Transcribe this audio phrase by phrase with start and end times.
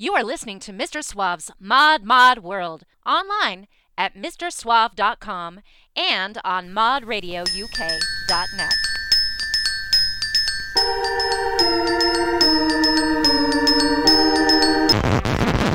[0.00, 1.02] You are listening to Mr.
[1.02, 3.66] Suave's Mod Mod World online
[3.96, 5.60] at mrsuave.com
[5.96, 8.74] and on modradiouk.net.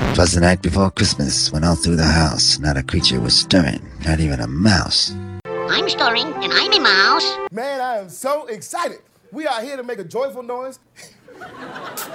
[0.09, 3.37] It was the night before Christmas when all through the house not a creature was
[3.37, 5.13] stirring, not even a mouse.
[5.43, 7.29] I'm stirring, and I'm a mouse.
[7.51, 8.99] Man, I am so excited.
[9.33, 10.79] We are here to make a joyful noise.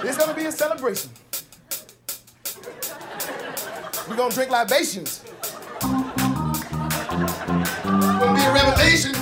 [0.03, 1.11] it's gonna be a celebration.
[4.09, 5.21] We're gonna drink libations.
[5.21, 5.51] It's
[8.19, 9.13] gonna be a revelation,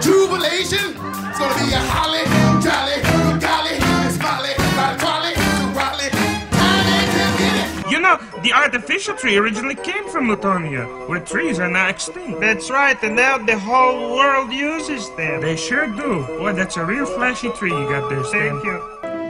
[0.00, 0.96] jubilation.
[0.96, 2.24] It's gonna be a holly,
[2.64, 6.08] jolly, good golly, it's folly, not a trolley, to Raleigh.
[6.56, 7.90] Time to.
[7.90, 12.40] You know, the artificial tree originally came from Lutonia, where trees are now extinct.
[12.40, 15.42] That's right, and now the whole world uses them.
[15.42, 16.24] They sure do.
[16.38, 18.58] Boy, that's a real flashy tree you got there, Stan.
[18.62, 18.80] Thank you.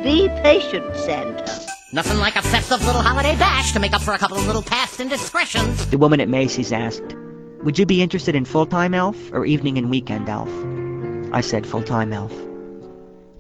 [0.05, 1.74] Be patient, Santa.
[1.95, 4.63] Nothing like a festive little holiday bash to make up for a couple of little
[4.63, 5.87] past indiscretions.
[5.91, 7.15] The woman at Macy's asked,
[7.63, 10.51] Would you be interested in full-time elf or evening and weekend elf?
[11.33, 12.33] I said full-time elf.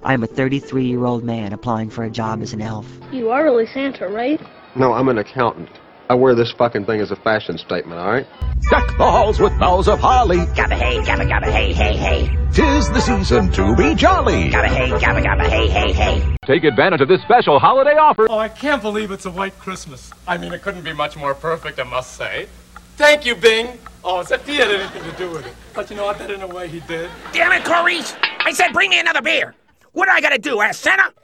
[0.04, 2.86] I am a 33-year-old man applying for a job as an elf.
[3.10, 4.40] You are really Santa, right?
[4.76, 5.70] No, I'm an accountant.
[6.10, 8.26] I wear this fucking thing as a fashion statement, alright?
[8.70, 10.36] Deck the halls with boughs of holly.
[10.36, 12.38] Gabba hey, gabba gabba hey, hey, hey.
[12.52, 14.50] Tis the season to be jolly.
[14.50, 16.36] Gabba hey, gabba gabba hey, hey, hey.
[16.44, 18.26] Take advantage of this special holiday offer.
[18.28, 20.12] Oh, I can't believe it's a white Christmas.
[20.28, 22.48] I mean, it couldn't be much more perfect, I must say.
[22.96, 23.78] Thank you, Bing.
[24.04, 25.54] Oh, as if he had anything to do with it.
[25.72, 26.18] But you know what?
[26.18, 27.10] That in a way he did.
[27.32, 28.14] Damn it, Clarice!
[28.40, 29.54] I said bring me another beer.
[29.92, 31.14] What do I gotta do, ask Santa?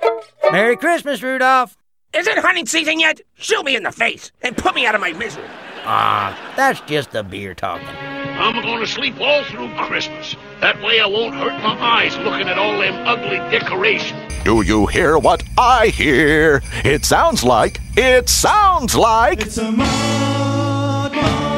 [0.50, 1.76] Merry Christmas, Rudolph.
[2.12, 3.20] Is it hunting season yet?
[3.36, 5.46] Shoot me in the face and put me out of my misery.
[5.84, 7.86] Ah, that's just the beer talking.
[7.86, 10.34] I'm gonna sleep all through Christmas.
[10.60, 14.34] That way I won't hurt my eyes looking at all them ugly decorations.
[14.44, 16.62] Do you hear what I hear?
[16.84, 19.42] It sounds like, it sounds like.
[19.42, 21.49] It's a mod, mod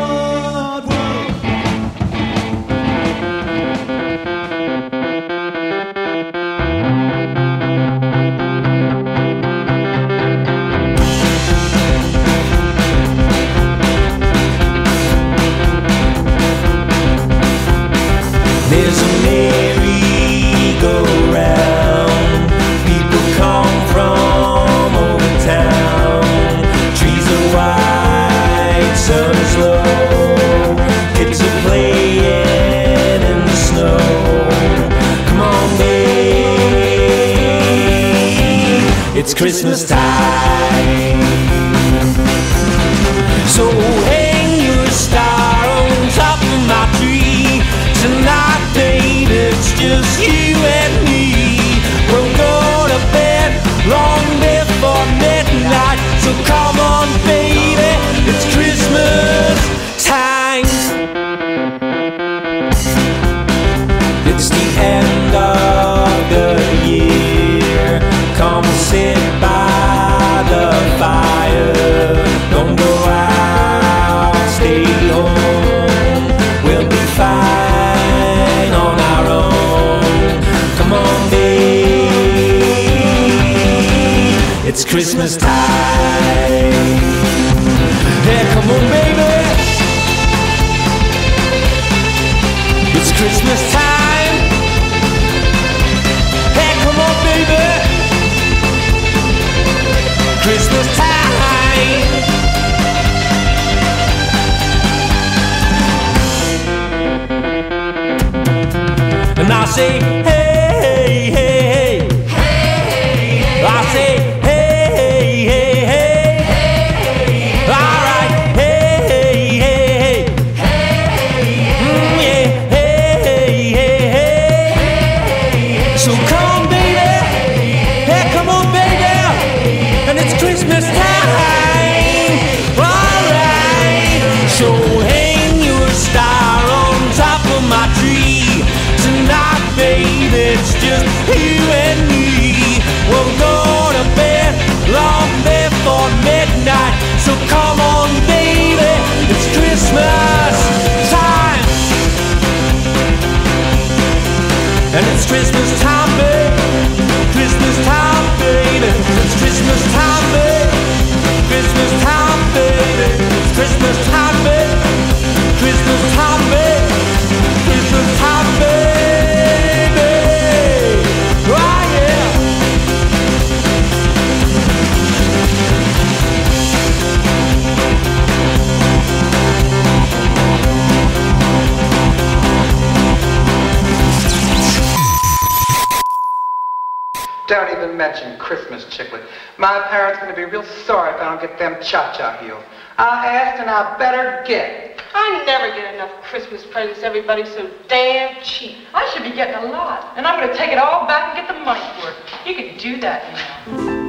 [188.12, 189.24] mention Christmas chiclet.
[189.56, 192.62] My parents are going to be real sorry if I don't get them cha-cha heels.
[192.98, 195.02] I asked and I better get.
[195.14, 197.02] I never get enough Christmas presents.
[197.02, 198.76] Everybody's so damn cheap.
[198.92, 200.12] I should be getting a lot.
[200.16, 202.16] And I'm going to take it all back and get the money for it.
[202.46, 203.32] You can do that
[203.66, 204.01] now.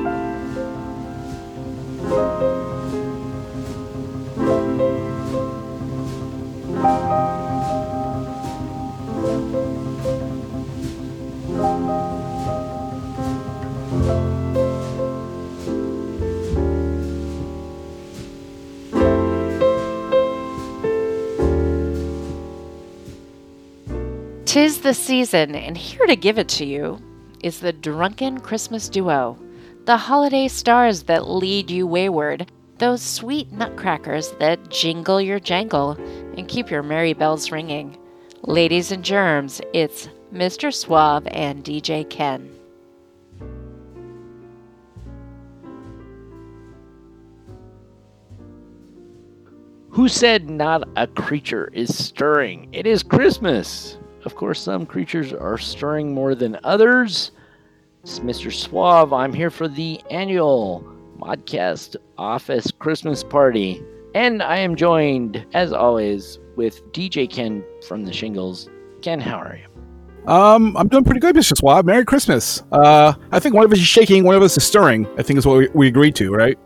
[24.53, 27.01] Tis the season, and here to give it to you
[27.41, 29.35] is the Drunken Christmas Duo,
[29.85, 35.93] the holiday stars that lead you wayward, those sweet nutcrackers that jingle your jangle
[36.37, 37.97] and keep your merry bells ringing.
[38.43, 40.71] Ladies and germs, it's Mr.
[40.71, 42.47] Suave and DJ Ken.
[49.89, 52.69] Who said not a creature is stirring?
[52.71, 53.97] It is Christmas.
[54.25, 57.31] Of course, some creatures are stirring more than others.
[58.03, 58.53] It's Mr.
[58.53, 59.11] Suave.
[59.13, 60.85] I'm here for the annual
[61.17, 63.83] Modcast Office Christmas Party.
[64.15, 68.69] And I am joined, as always, with DJ Ken from the Shingles.
[69.01, 70.31] Ken, how are you?
[70.31, 71.57] Um, I'm doing pretty good, Mr.
[71.57, 71.85] Suave.
[71.85, 72.63] Merry Christmas.
[72.71, 75.05] Uh, I think one of us is shaking, one of us is stirring.
[75.17, 76.57] I think is what we, we agreed to, right?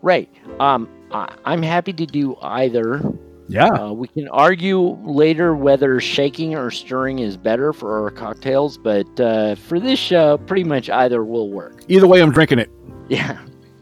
[0.00, 0.30] Right.
[0.60, 3.02] Um, I, I'm happy to do either.
[3.48, 3.66] Yeah.
[3.68, 9.20] Uh, we can argue later whether shaking or stirring is better for our cocktails, but
[9.20, 11.82] uh, for this show, pretty much either will work.
[11.88, 12.70] Either way, I'm drinking it.
[13.08, 13.38] Yeah.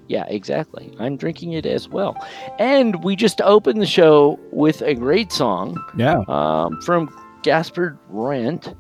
[0.08, 0.94] Yeah, exactly.
[0.98, 2.16] I'm drinking it as well.
[2.58, 6.22] And we just opened the show with a great song Yeah.
[6.28, 7.08] um, from
[7.44, 8.74] Gaspard Rent.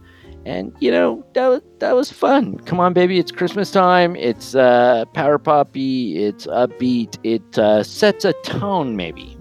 [0.44, 2.58] And, you know, that was, that was fun.
[2.58, 3.20] Come on, baby.
[3.20, 4.16] It's Christmas time.
[4.16, 6.24] It's uh, power poppy.
[6.24, 7.18] It's upbeat.
[7.22, 9.38] It uh, sets a tone, maybe.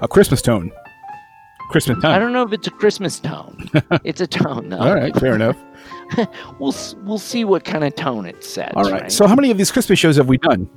[0.00, 0.72] A Christmas tone.
[1.70, 2.12] Christmas tone.
[2.12, 3.70] I don't know if it's a Christmas tone.
[4.04, 4.78] it's a tone, though.
[4.78, 5.56] All right, fair enough.
[6.58, 8.72] we'll we'll see what kind of tone it sets.
[8.76, 9.10] All right.
[9.10, 10.68] So, how many of these Christmas shows have we done?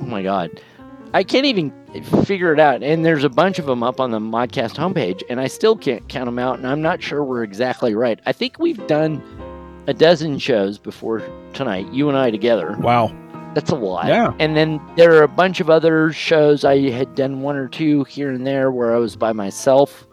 [0.00, 0.62] Oh my god.
[1.14, 1.70] I can't even
[2.24, 2.82] figure it out.
[2.82, 6.08] And there's a bunch of them up on the Modcast homepage, and I still can't
[6.08, 8.18] count them out, and I'm not sure we're exactly right.
[8.24, 9.22] I think we've done
[9.86, 12.76] a dozen shows before tonight, you and I together.
[12.80, 13.14] Wow.
[13.54, 14.06] That's a lot.
[14.06, 14.32] Yeah.
[14.38, 16.64] And then there are a bunch of other shows.
[16.64, 20.06] I had done one or two here and there where I was by myself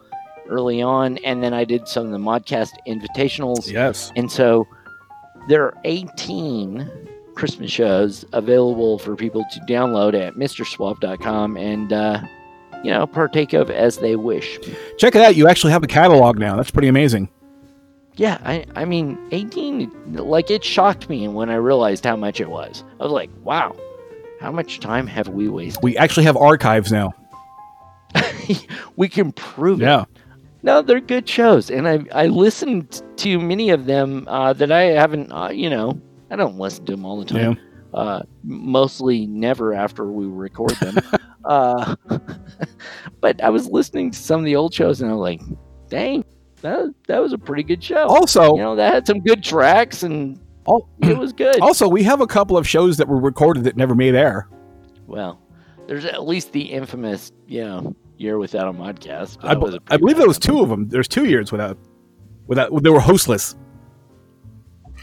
[0.50, 3.72] early on, and then I did some of the Modcast invitationals.
[3.72, 4.12] Yes.
[4.16, 4.68] And so
[5.48, 6.90] there are 18
[7.36, 12.22] Christmas shows available for people to download at MrSuave.com and, uh,
[12.84, 14.60] you know, partake of as they wish.
[14.98, 15.36] Check it out.
[15.36, 16.56] You actually have a catalog now.
[16.58, 17.30] That's pretty amazing.
[18.20, 22.50] Yeah, I, I mean, 18, like, it shocked me when I realized how much it
[22.50, 22.84] was.
[23.00, 23.74] I was like, wow,
[24.42, 25.82] how much time have we wasted?
[25.82, 27.14] We actually have archives now.
[28.98, 30.02] we can prove Yeah.
[30.02, 30.08] it.
[30.64, 34.82] No, they're good shows, and I I listened to many of them uh, that I
[34.88, 35.32] haven't.
[35.32, 35.98] Uh, you know,
[36.30, 37.58] I don't listen to them all the time.
[37.94, 40.98] Uh, mostly never after we record them.
[41.46, 41.96] uh,
[43.22, 45.42] but I was listening to some of the old shows, and I was like,
[45.88, 46.26] "Dang,
[46.62, 50.04] that that was a pretty good show." Also- you know, that had some good tracks,
[50.04, 50.40] and
[51.02, 51.60] it was good.
[51.62, 54.48] Also, we have a couple of shows that were recorded that never made air.
[55.08, 55.42] Well,
[55.88, 59.38] there's at least the infamous, you know, year without a modcast.
[59.42, 60.88] I, That was be- a I believe there was two of them.
[60.90, 61.78] There's two years without,
[62.48, 63.56] without they were hostless.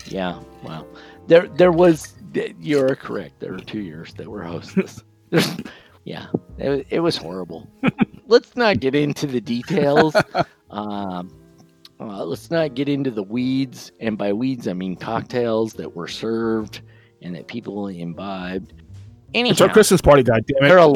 [0.06, 0.86] Yeah, wow.
[1.26, 2.12] There, there was.
[2.60, 3.40] You're correct.
[3.40, 5.02] There were two years that were hostless.
[6.04, 7.68] Yeah, it, it was horrible.
[8.28, 10.14] let's not get into the details.
[10.70, 11.30] Um,
[12.00, 16.08] uh, let's not get into the weeds, and by weeds I mean cocktails that were
[16.08, 16.82] served
[17.22, 18.74] and that people imbibed.
[19.34, 20.68] Anyhow, It's our Christmas party, God damn it!
[20.68, 20.92] there are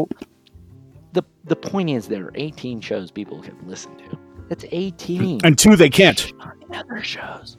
[1.12, 4.18] the the point is there are 18 shows people can listen to.
[4.48, 5.40] That's 18.
[5.44, 6.32] And two they can't.
[6.74, 7.56] Other shows.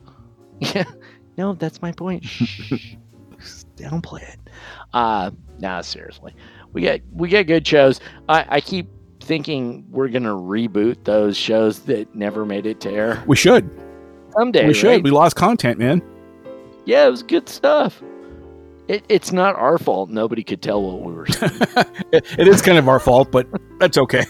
[0.59, 0.83] Yeah.
[1.37, 2.23] No, that's my point.
[2.25, 2.95] Shh.
[3.75, 4.39] Downplay it.
[4.93, 6.35] Uh nah, seriously.
[6.73, 7.99] We got we got good shows.
[8.29, 8.87] I, I keep
[9.21, 13.23] thinking we're gonna reboot those shows that never made it to air.
[13.27, 13.69] We should.
[14.37, 14.67] Someday.
[14.67, 14.87] we should.
[14.87, 15.03] right?
[15.03, 16.01] We lost content, man.
[16.85, 18.01] Yeah, it was good stuff.
[18.87, 20.09] It, it's not our fault.
[20.09, 21.51] Nobody could tell what we were saying.
[22.11, 23.47] It, it is kind of our fault, but
[23.79, 24.25] that's okay.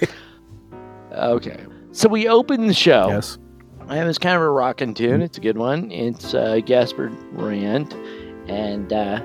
[1.13, 1.65] Okay.
[1.93, 3.07] So we opened the show.
[3.09, 3.37] Yes.
[3.89, 5.21] It was kind of a rocking tune.
[5.21, 5.91] It's a good one.
[5.91, 7.93] It's uh, Gaspard Rand.
[8.47, 9.21] And uh,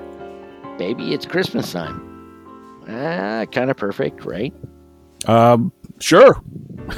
[0.77, 2.03] baby, it's Christmas time.
[2.89, 4.53] Ah, kind of perfect, right?
[5.25, 6.41] Um, sure.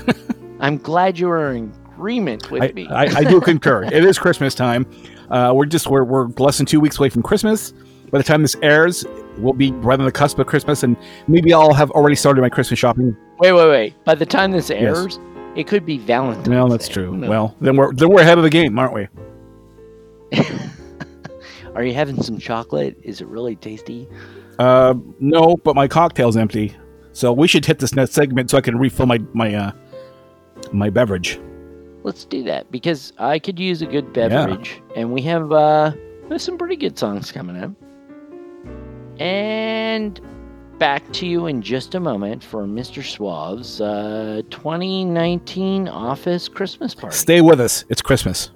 [0.60, 2.88] I'm glad you are in agreement with I, me.
[2.90, 3.84] I, I do concur.
[3.84, 4.86] It is Christmas time.
[5.30, 7.74] Uh, we're just we're, we're less than two weeks away from Christmas.
[8.12, 9.06] By the time this airs,
[9.38, 10.98] we'll be right on the cusp of Christmas, and
[11.28, 13.16] maybe I'll have already started my Christmas shopping.
[13.38, 14.04] Wait, wait, wait.
[14.04, 14.82] By the time this Yes.
[14.82, 15.20] airs,
[15.56, 16.50] it could be Valentine's.
[16.50, 16.96] Well, that's Day.
[16.96, 17.16] true.
[17.16, 17.30] Knows?
[17.30, 19.08] Well, then we're then we're ahead of the game, aren't we?
[21.76, 22.98] Are you having some chocolate?
[23.04, 24.08] Is it really tasty?
[24.58, 26.76] Uh, no, but my cocktail's empty,
[27.14, 29.72] so we should hit this next segment so I can refill my my uh
[30.72, 31.40] my beverage.
[32.04, 35.92] Let's do that because I could use a good beverage, and we have uh
[36.28, 37.72] there's some pretty good songs coming up.
[39.20, 40.20] And
[40.80, 43.04] back to you in just a moment for Mr.
[43.04, 47.16] Suave's uh, 2019 Office Christmas party.
[47.16, 47.84] Stay with us.
[47.90, 48.52] It's Christmas.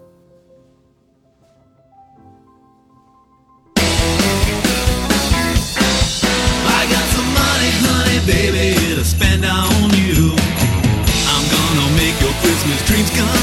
[13.05, 13.42] Christmas dreams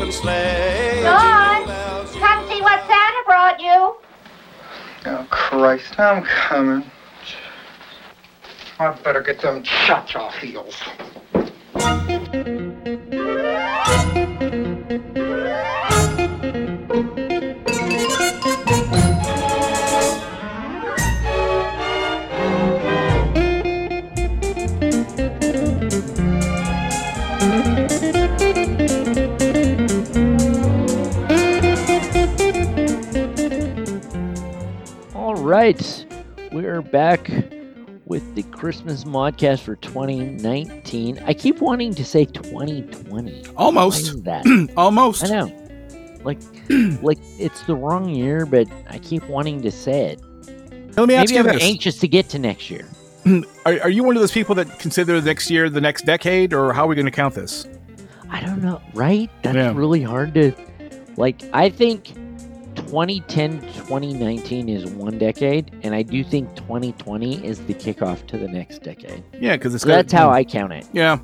[0.00, 1.02] open sleigh.
[1.02, 1.66] Dawn,
[2.18, 3.94] come see what Santa brought you.
[5.06, 6.90] Oh, Christ, I'm coming.
[8.78, 10.80] I better get them cha-cha heels.
[35.50, 36.06] right,
[36.52, 37.28] we're back
[38.04, 41.18] with the Christmas modcast for 2019.
[41.26, 43.46] I keep wanting to say 2020.
[43.56, 44.44] Almost that.
[44.76, 45.24] Almost.
[45.24, 45.56] I know.
[46.22, 46.38] Like,
[47.02, 50.20] like it's the wrong year, but I keep wanting to say it.
[50.96, 51.62] Let me ask Maybe you I'm this.
[51.64, 52.86] anxious to get to next year.
[53.66, 56.72] Are, are you one of those people that consider next year the next decade, or
[56.72, 57.66] how are we going to count this?
[58.30, 59.28] I don't know, right?
[59.42, 59.72] That's Yeah.
[59.74, 60.52] really hard to
[61.16, 61.42] like.
[61.52, 62.12] I think
[62.76, 68.48] 2010 2019 is one decade, and I do think 2020 is the kickoff to the
[68.48, 69.22] next decade.
[69.40, 70.86] Yeah, because it's So that's how I count it.
[70.92, 71.18] Yeah.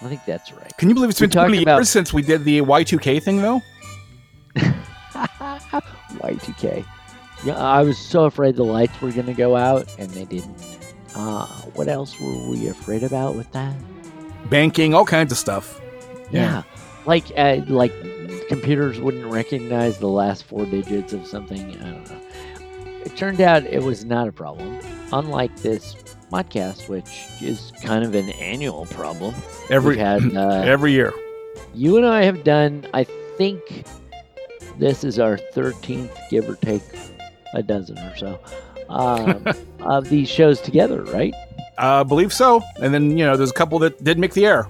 [0.00, 0.72] I think that's right.
[0.78, 3.60] Can you believe it's been 20 about- years since we did the Y2K thing, though?
[4.56, 6.84] Y2K.
[7.44, 10.56] Yeah, I was so afraid the lights were going to go out, and they didn't.
[11.14, 13.74] Uh, what else were we afraid about with that?
[14.48, 15.80] Banking, all kinds of stuff.
[16.30, 16.62] Yeah,
[17.04, 17.92] like uh, like
[18.48, 21.76] computers wouldn't recognize the last four digits of something.
[21.80, 22.20] I don't know.
[23.04, 24.78] It turned out it was not a problem.
[25.12, 25.94] Unlike this
[26.30, 29.34] podcast, which is kind of an annual problem.
[29.70, 31.12] Every- had uh, every year.
[31.74, 32.86] You and I have done.
[32.94, 33.84] I think
[34.78, 36.82] this is our thirteenth, give or take
[37.54, 38.38] a dozen or so,
[38.88, 39.46] um,
[39.80, 41.34] of these shows together, right?
[41.78, 42.62] I uh, believe so.
[42.80, 44.68] And then, you know, there's a couple that did make the air.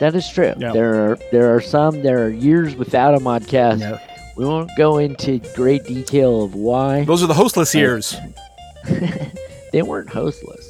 [0.00, 0.54] That is true.
[0.56, 0.72] Yeah.
[0.72, 2.02] There are there are some.
[2.02, 4.00] There are years without a modcast.
[4.36, 7.04] We won't go into great detail of why.
[7.04, 8.16] Those are the hostless years.
[9.72, 10.64] they weren't hostless.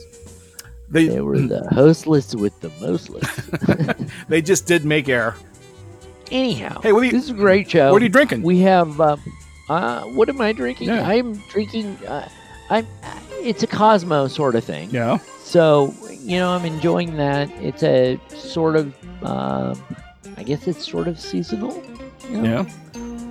[0.90, 4.08] They, were the hostless with the mostless.
[4.28, 5.34] they just did make air.
[6.30, 7.92] Anyhow, Hey, what are you, this is a great show.
[7.92, 8.42] What are you drinking?
[8.42, 8.98] We have.
[9.00, 9.20] Um,
[9.68, 10.88] uh, what am I drinking?
[10.88, 11.06] Yeah.
[11.06, 11.98] I'm drinking.
[12.06, 12.26] Uh,
[12.70, 12.86] I'm.
[13.02, 14.90] Uh, it's a Cosmo sort of thing.
[14.90, 15.18] Yeah.
[15.42, 17.50] So you know, I'm enjoying that.
[17.60, 18.94] It's a sort of.
[19.24, 19.82] Um,
[20.36, 21.82] I guess it's sort of seasonal.
[22.30, 22.62] you know,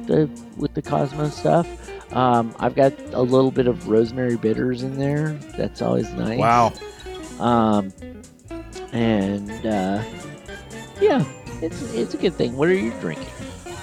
[0.07, 1.67] The with the Cosmo stuff.
[2.13, 5.33] Um, I've got a little bit of rosemary bitters in there.
[5.57, 6.39] That's always nice.
[6.39, 6.73] Wow.
[7.39, 7.93] Um,
[8.91, 10.03] and uh,
[10.99, 11.23] yeah,
[11.61, 12.55] it's it's a good thing.
[12.57, 13.27] What are you drinking?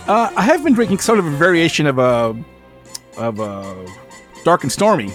[0.06, 2.36] Uh, I have been drinking sort of a variation of a
[3.16, 3.86] of a
[4.44, 5.12] dark and stormy.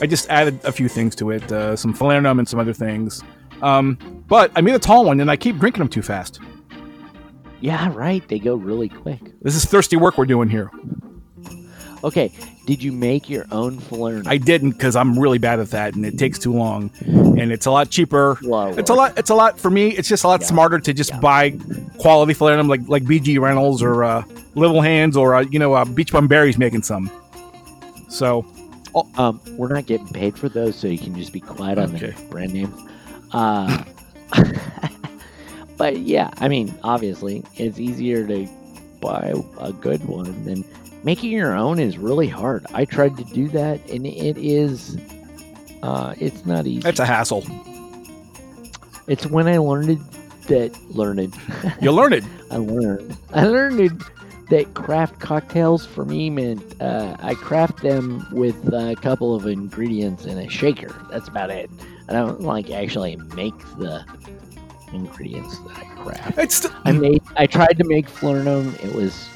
[0.00, 3.22] I just added a few things to it, uh, some falernum and some other things.
[3.62, 6.40] Um, but I made a tall one, and I keep drinking them too fast.
[7.60, 8.26] Yeah, right.
[8.28, 9.20] They go really quick.
[9.42, 10.70] This is thirsty work we're doing here.
[12.02, 12.32] Okay,
[12.64, 14.26] did you make your own falernum?
[14.26, 17.66] I didn't because I'm really bad at that, and it takes too long, and it's
[17.66, 18.38] a lot cheaper.
[18.78, 19.18] it's a lot.
[19.18, 19.90] It's a lot for me.
[19.90, 21.50] It's just a lot smarter to just buy
[21.98, 25.84] quality falernum like like BG Reynolds or uh, Little Hands or uh, you know uh,
[25.84, 27.10] Beach Bum Berries making some.
[28.08, 28.46] So,
[29.16, 32.10] um, we're not getting paid for those, so you can just be quiet on Okay.
[32.10, 32.74] the brand names.
[33.32, 33.84] Uh,
[35.76, 38.46] but yeah, I mean, obviously, it's easier to
[39.00, 40.64] buy a good one than
[41.04, 42.66] making your own is really hard.
[42.74, 44.98] I tried to do that, and it is,
[45.82, 46.86] uh, it's not easy.
[46.88, 47.44] it's a hassle.
[49.06, 49.98] It's when I learned it
[50.48, 51.34] that learned.
[51.80, 52.24] You learn it.
[52.50, 53.16] I learned.
[53.32, 53.80] I learned
[54.50, 60.26] that craft cocktails for me meant uh, I craft them with a couple of ingredients
[60.26, 60.94] in a shaker.
[61.10, 61.70] That's about it.
[62.08, 64.04] I don't like actually make the
[64.92, 66.38] ingredients that I craft.
[66.38, 67.22] It's I made.
[67.36, 68.74] I tried to make Falernum.
[68.84, 69.28] It was.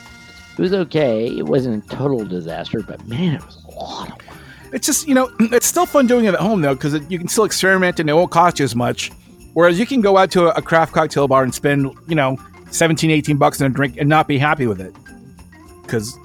[0.58, 1.26] It was okay.
[1.26, 4.36] It wasn't a total disaster, but man, it was a lot of work.
[4.72, 7.28] It's just you know it's still fun doing it at home though because you can
[7.28, 9.12] still experiment and it won't cost you as much.
[9.52, 12.36] Whereas you can go out to a, a craft cocktail bar and spend you know
[12.72, 14.92] 17, 18 bucks on a drink and not be happy with it
[15.94, 16.18] because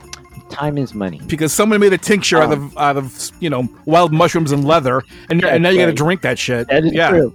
[0.49, 1.21] time is money.
[1.27, 2.53] Because someone made a tincture out Oh.
[2.53, 5.93] of out of you know wild mushrooms and leather, and, and now you got to
[5.93, 6.67] drink that shit.
[6.67, 7.09] That is yeah.
[7.09, 7.33] true.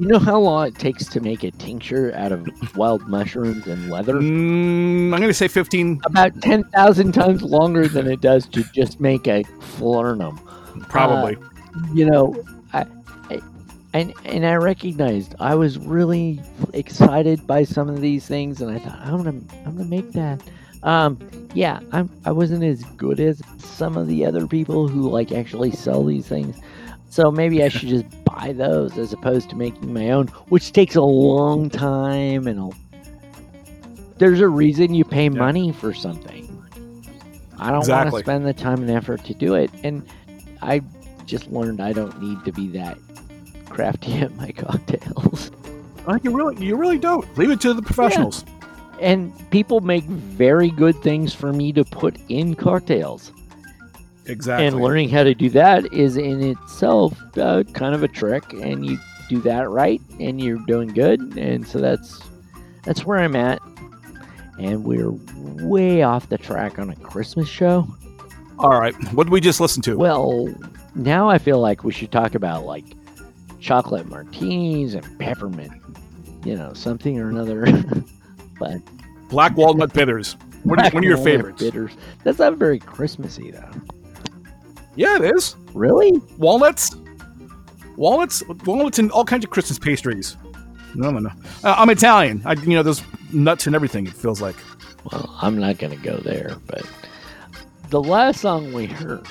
[0.00, 3.90] You know how long it takes to make a tincture out of wild mushrooms and
[3.90, 4.14] leather?
[4.14, 6.00] Mm, I'm going to say 15.
[6.04, 9.44] About 10,000 times longer than it does to just make a
[9.78, 10.44] falernum.
[10.88, 11.36] Probably.
[11.36, 12.86] Uh, you know, I,
[13.30, 13.40] I
[13.92, 18.80] and and I recognized I was really excited by some of these things, and I
[18.80, 20.42] thought I'm gonna I'm gonna make that.
[20.84, 21.18] Um,
[21.54, 25.72] yeah, I'm I wasn't as good as some of the other people who like actually
[25.72, 26.56] sell these things.
[27.08, 30.94] So maybe I should just buy those as opposed to making my own, which takes
[30.94, 32.70] a long time and a,
[34.18, 36.42] there's a reason you pay money for something.
[37.58, 40.06] I don't want to spend the time and effort to do it, and
[40.60, 40.82] I
[41.24, 42.98] just learned I don't need to be that
[43.70, 45.50] crafty at my cocktails.
[46.06, 47.38] Uh, you really, you really don't.
[47.38, 48.44] Leave it to the professionals.
[49.00, 53.32] And people make very good things for me to put in cocktails.
[54.26, 54.66] Exactly.
[54.66, 58.86] And learning how to do that is in itself uh, kind of a trick, and
[58.86, 62.22] you do that right, and you're doing good, and so that's
[62.84, 63.60] that's where I'm at.
[64.58, 65.10] And we're
[65.66, 67.86] way off the track on a Christmas show.
[68.58, 68.94] All right.
[69.12, 69.96] What did we just listen to?
[69.96, 70.54] Well,
[70.94, 72.84] now I feel like we should talk about like
[73.60, 75.72] chocolate martinis and peppermint,
[76.44, 77.66] you know, something or another.
[78.58, 78.80] but
[79.28, 80.36] Black walnut bitters.
[80.64, 81.62] What are, Black one of your favorites?
[81.62, 81.92] bitters.
[82.22, 83.70] That's not very Christmassy though.
[84.96, 85.56] Yeah, it is.
[85.72, 86.12] Really?
[86.38, 86.94] Walnuts.
[87.96, 88.42] Walnuts.
[88.64, 90.36] Walnuts and all kinds of Christmas pastries.
[90.94, 91.30] No, no, no.
[91.64, 92.40] Uh, I'm Italian.
[92.44, 94.06] I, you know, there's nuts and everything.
[94.06, 94.56] It feels like.
[95.10, 96.86] Well, I'm not to go there, but
[97.90, 99.26] the last song we heard,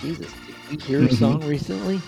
[0.00, 0.30] Jesus,
[0.68, 1.18] did we hear a Mhm.
[1.18, 2.00] song recently?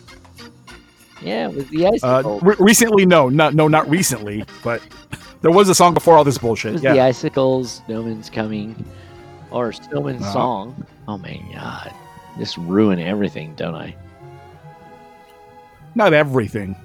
[1.23, 2.43] Yeah, it was the Uh, Icicles.
[2.43, 4.83] re- recently, no, not no, not recently, but
[5.43, 6.83] there was a song before all this bullshit.
[6.83, 6.95] Yeah.
[6.95, 8.85] the Icicles, Snowman's Coming,
[9.51, 10.33] or Snowman's Uh-huh.
[10.33, 10.87] Song.
[11.09, 11.93] Oh my God.
[12.39, 13.95] Just ruin everything, don't I?
[15.95, 16.77] Not everything.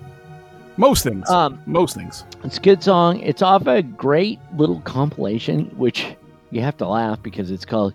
[0.77, 1.29] Most things.
[1.29, 2.25] Um, Most things.
[2.43, 3.19] It's a good song.
[3.21, 6.15] It's off a great little compilation, which
[6.51, 7.93] you have to laugh because it's called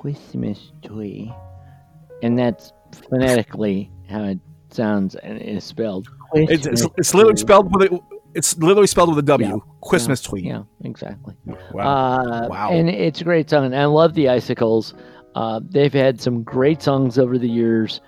[0.00, 1.30] Christmas Tree.
[2.22, 2.72] And that's
[3.10, 4.38] phonetically how it
[4.74, 6.08] sounds and is spelled.
[6.34, 8.00] It's, it's, it's literally spelled with a,
[8.34, 9.46] it's literally spelled with a W.
[9.48, 9.56] Yeah.
[9.88, 10.30] Christmas Yeah.
[10.30, 10.42] tree.
[10.42, 11.34] Yeah, exactly.
[11.72, 11.82] Wow.
[11.82, 12.70] Uh, Wow.
[12.72, 13.66] And it's a great song.
[13.66, 14.94] And I love the Icicles.
[15.34, 18.00] Uh, they've had some great songs over the years.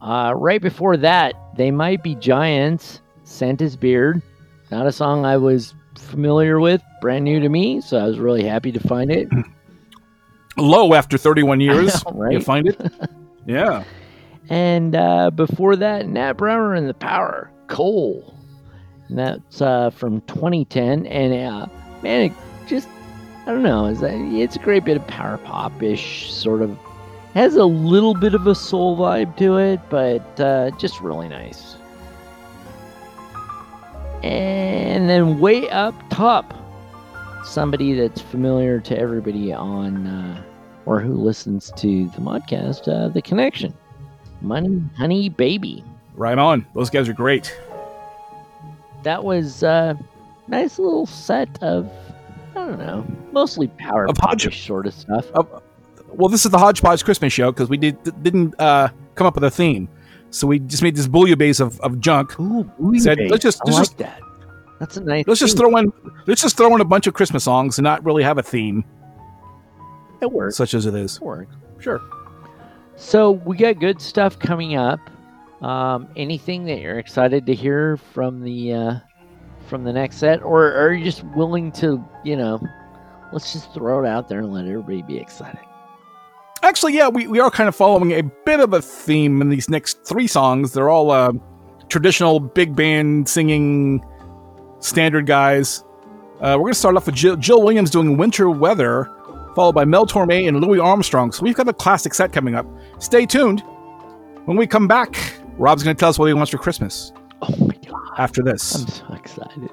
[0.00, 4.22] Uh, right before that, They Might Be Giants, Santa's Beard.
[4.70, 8.44] Not a song I was familiar with, brand new to me, so I was really
[8.44, 9.28] happy to find it.
[10.56, 12.04] Low after 31 years.
[12.04, 12.32] know, right?
[12.32, 12.80] You find it?
[13.46, 13.84] yeah.
[14.48, 18.34] And uh, before that, Nat Brower and the Power, Coal.
[19.08, 21.06] And that's uh, from 2010.
[21.06, 21.66] And uh,
[22.02, 22.32] man, it
[22.68, 22.88] just,
[23.46, 26.76] I don't know, is that, it's a great bit of power pop ish, sort of.
[27.34, 31.76] Has a little bit of a soul vibe to it, but uh, just really nice.
[34.22, 36.54] And then way up top,
[37.44, 40.42] somebody that's familiar to everybody on, uh,
[40.86, 43.74] or who listens to the podcast, uh, The Connection.
[44.42, 45.84] Money Honey Baby.
[46.14, 46.66] Right on.
[46.74, 47.54] Those guys are great.
[49.02, 49.98] That was a
[50.48, 51.90] nice little set of,
[52.52, 55.26] I don't know, mostly power Of hodge- sort of stuff.
[56.08, 59.44] Well, this is the Hodgepodge Christmas show because we did didn't uh, come up with
[59.44, 59.88] a theme,
[60.30, 62.38] so we just made this bouillabaisse of, of junk.
[62.40, 62.68] Ooh,
[62.98, 64.20] Said let's just I let's like just that.
[64.80, 65.24] That's a nice.
[65.26, 65.92] let's just throw in
[66.26, 68.84] let's just throw in a bunch of Christmas songs and not really have a theme,
[70.22, 70.56] It works.
[70.56, 71.16] such as it is.
[71.16, 71.54] It works.
[71.80, 72.00] Sure.
[72.96, 75.00] So we got good stuff coming up.
[75.62, 78.94] Um, anything that you're excited to hear from the uh,
[79.68, 82.60] from the next set, or are you just willing to, you know,
[83.32, 85.60] let's just throw it out there and let everybody be excited?
[86.62, 89.68] Actually, yeah, we, we are kind of following a bit of a theme in these
[89.68, 90.72] next three songs.
[90.72, 91.32] They're all uh,
[91.88, 94.04] traditional big band singing
[94.80, 95.84] standard guys.
[96.40, 99.10] Uh, we're going to start off with Jill, Jill Williams doing Winter Weather,
[99.56, 101.32] followed by Mel Torme and Louis Armstrong.
[101.32, 102.66] So we've got a classic set coming up.
[102.98, 103.62] Stay tuned.
[104.44, 105.16] When we come back,
[105.56, 107.10] Rob's going to tell us what he wants for Christmas.
[107.40, 108.02] Oh my god!
[108.18, 109.70] After this, I'm so excited.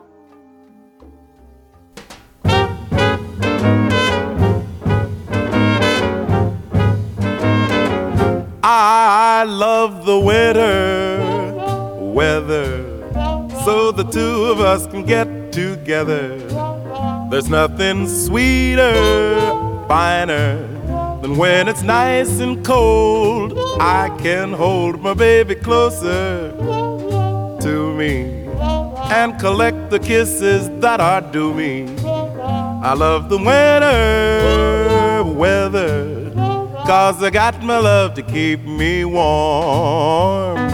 [8.63, 11.53] I love the winter
[11.99, 13.11] weather
[13.65, 16.37] so the two of us can get together.
[17.29, 18.91] There's nothing sweeter,
[19.93, 20.55] finer
[21.21, 23.53] than when it's nice and cold.
[23.79, 26.51] I can hold my baby closer
[27.65, 28.47] to me
[29.19, 31.75] and collect the kisses that are due me.
[32.89, 36.31] I love the winter weather.
[36.87, 40.72] Cause I got my love to keep me warm.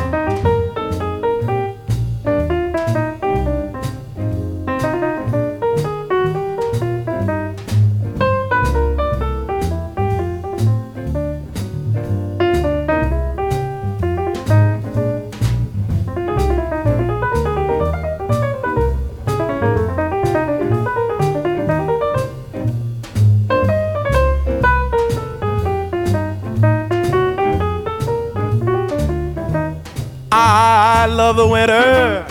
[31.10, 32.26] Love the winter,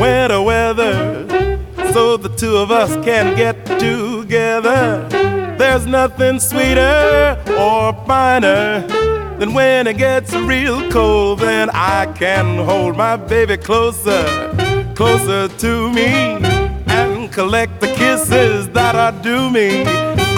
[0.00, 1.26] winter weather,
[1.92, 5.06] so the two of us can get together.
[5.58, 8.86] There's nothing sweeter or finer
[9.38, 11.40] than when it gets real cold.
[11.40, 14.24] Then I can hold my baby closer,
[14.94, 16.08] closer to me,
[16.86, 19.84] and collect the kisses that are due me.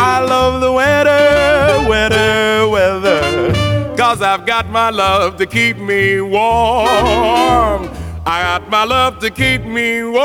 [0.01, 3.68] I love the winter, winter weather.
[3.99, 7.91] Cause I've got my love to keep me warm.
[8.25, 10.19] I got my love to keep me warm.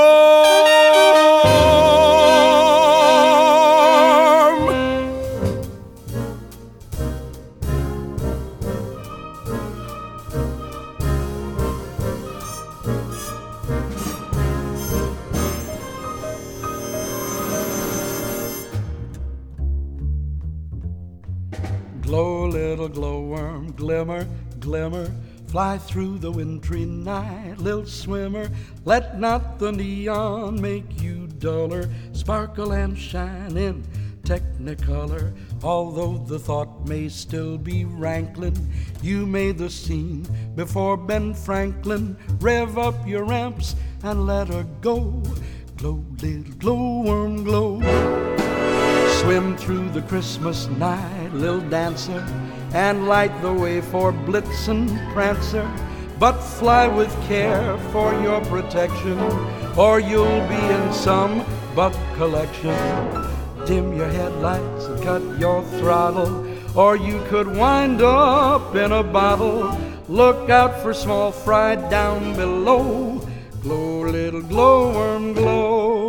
[22.84, 24.28] Little glowworm, glimmer,
[24.60, 25.10] glimmer
[25.48, 28.50] Fly through the wintry night, little swimmer.
[28.86, 31.88] Let not the neon make you duller.
[32.12, 33.86] Sparkle and shine in
[34.24, 35.32] technicolor.
[35.64, 38.58] Although the thought may still be rankling,
[39.04, 42.18] you made the scene before Ben Franklin.
[42.40, 45.22] Rev up your amps and let her go.
[45.78, 47.80] Glow, little glowworm, glow.
[49.22, 52.26] Swim through the Christmas night, little dancer,
[52.74, 55.70] and light the way for Blitzen Prancer.
[56.20, 59.20] But fly with care for your protection,
[59.78, 61.44] or you'll be in some
[61.76, 62.76] buck collection.
[63.66, 66.46] Dim your headlights and cut your throttle,
[66.78, 69.78] or you could wind up in a bottle.
[70.08, 73.22] Look out for small fry down below.
[73.62, 76.03] Glow, little glowworm, glow.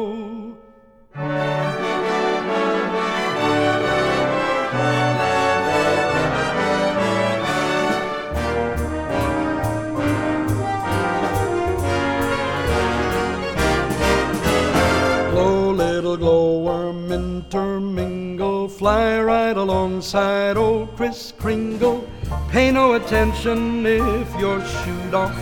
[19.54, 22.08] Right alongside old Kris Kringle.
[22.50, 25.38] Pay no attention if you're shoot off.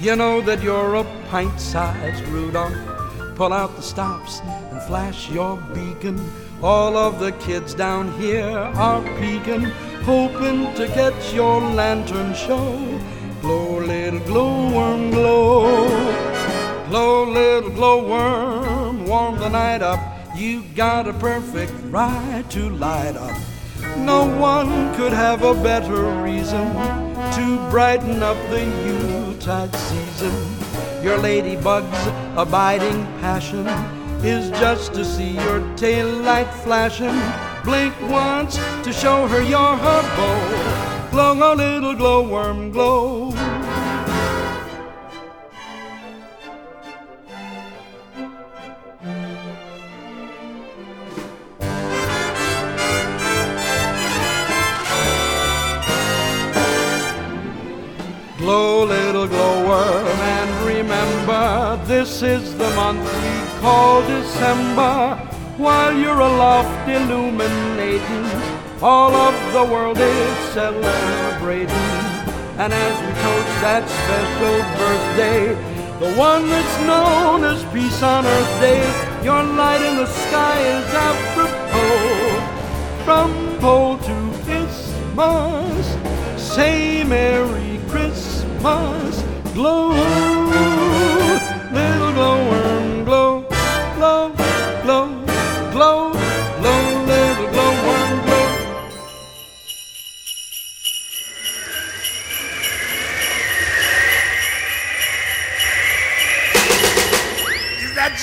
[0.00, 2.72] You know that you're a pint-sized Rudolph.
[3.34, 4.40] Pull out the stops
[4.70, 6.18] and flash your beacon.
[6.62, 9.64] All of the kids down here are peeking,
[10.04, 12.78] hoping to catch your lantern show.
[13.40, 15.88] Glow, little glowworm, glow.
[16.90, 20.00] Glow, little glowworm, warm the night up.
[20.36, 23.47] You got a perfect ride to light up.
[24.04, 26.72] No one could have a better reason
[27.36, 30.34] to brighten up the Yuletide season.
[31.02, 32.06] Your ladybug's
[32.36, 33.66] abiding passion
[34.24, 37.18] is just to see your tail light flashing.
[37.64, 41.08] Blink once to show her you're her beau.
[41.10, 43.30] Glow, little glowworm, glow.
[43.30, 43.47] Glow,
[62.20, 65.14] this is the month we call December.
[65.56, 68.26] While you're aloft illuminating,
[68.82, 71.68] all of the world is celebrating.
[72.58, 75.54] And as we toast that special birthday,
[76.00, 78.82] the one that's known as Peace on Earth Day,
[79.22, 82.40] your light in the sky is apropos.
[83.04, 85.96] From pole to Christmas,
[86.36, 89.22] say Merry Christmas,
[89.54, 89.92] glow,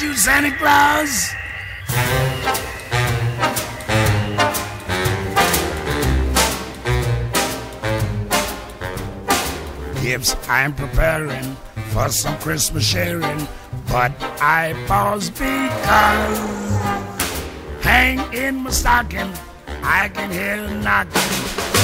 [0.06, 1.34] you, Santa Claus?
[10.02, 11.56] Gifts I'm preparing
[11.92, 13.48] for some Christmas sharing,
[13.88, 16.40] but I pause because
[17.82, 19.32] hang in my stocking,
[19.68, 21.14] I can hear a knocking.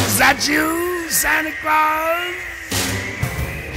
[0.06, 2.36] Is that you, Santa Claus?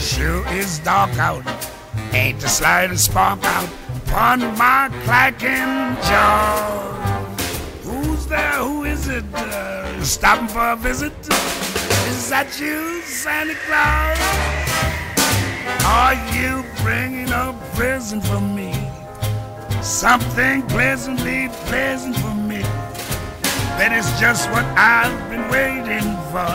[0.02, 1.44] Sure is dark out,
[2.12, 3.83] ain't the slightest spark out
[4.14, 7.26] upon my clacking jaw.
[7.82, 8.52] Who's there?
[8.62, 9.24] Who is it?
[9.34, 11.12] Uh, stopping for a visit?
[12.06, 14.20] Is that you, Santa Claus?
[15.84, 18.72] Are you bringing a present for me?
[19.82, 22.62] Something pleasantly pleasant for me.
[23.78, 26.54] That is just what I've been waiting for.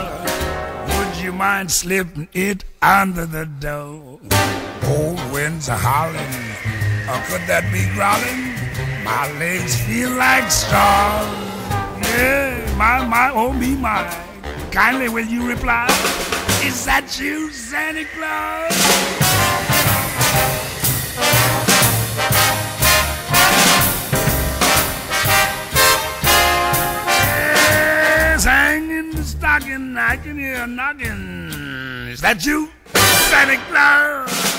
[0.95, 4.21] Would you mind slipping it under the door?
[4.87, 6.48] Old winds are howling,
[7.09, 8.53] or could that be growling?
[9.03, 11.25] My legs feel like straws.
[12.05, 14.05] Yeah, my, my, oh me, my.
[14.71, 15.87] Kindly will you reply?
[16.61, 18.69] Is that you, Santa Claus?
[28.29, 31.49] Yes, hang in the stocking, I can hear a knocking.
[32.07, 34.58] Is that you, Santa Claus?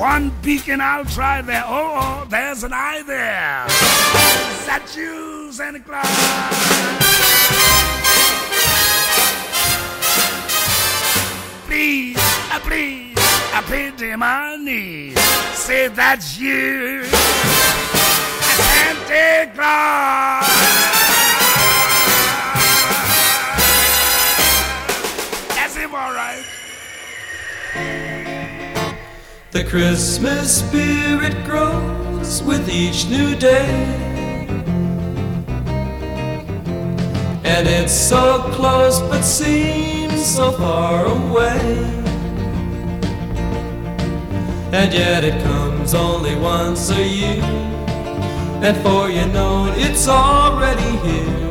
[0.00, 1.62] One beacon I'll try there.
[1.66, 3.66] Oh, oh, there's an eye there.
[3.66, 6.06] Is that you, Santa Claus?
[11.66, 13.14] Please, uh, please,
[13.52, 15.20] I pity my knees.
[15.52, 17.04] Say that's you,
[18.56, 20.99] Santa Claus.
[29.52, 33.66] The Christmas spirit grows with each new day.
[37.42, 41.58] And it's so close but seems so far away.
[44.70, 47.42] And yet it comes only once a year.
[48.62, 51.50] And for you know it, it's already here.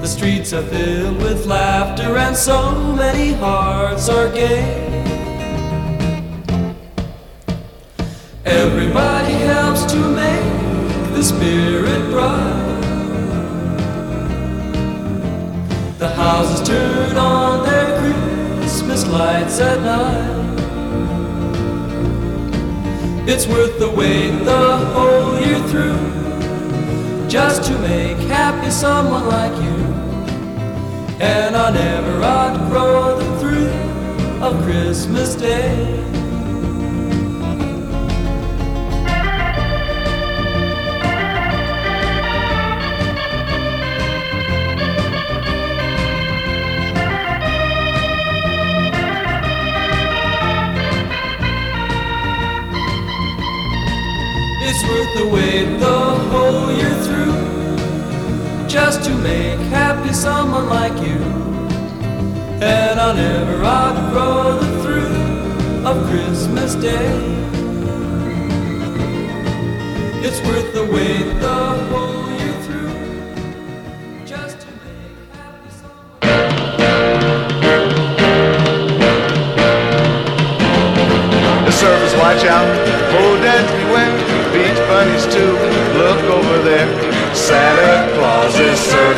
[0.00, 5.21] The streets are filled with laughter, and so many hearts are gay.
[8.54, 12.80] Everybody helps to make the spirit bright.
[15.98, 20.42] The houses turn on their Christmas lights at night.
[23.26, 29.78] It's worth the wait the whole year through just to make happy someone like you.
[31.24, 36.11] And I'll never outgrow the thrill of Christmas Day.
[54.84, 56.00] It's worth the wait the
[56.32, 61.18] whole year through just to make happy someone like you.
[62.60, 67.14] And I'll never outgrow the thrill of Christmas Day.
[70.26, 72.92] It's worth the wait the whole year through
[74.26, 75.92] just to make happiness on
[81.66, 82.66] The servers watch out,
[83.14, 83.81] oh dads
[85.26, 85.52] too,
[85.98, 86.88] look over there.
[87.34, 89.11] Santa Claus is surfing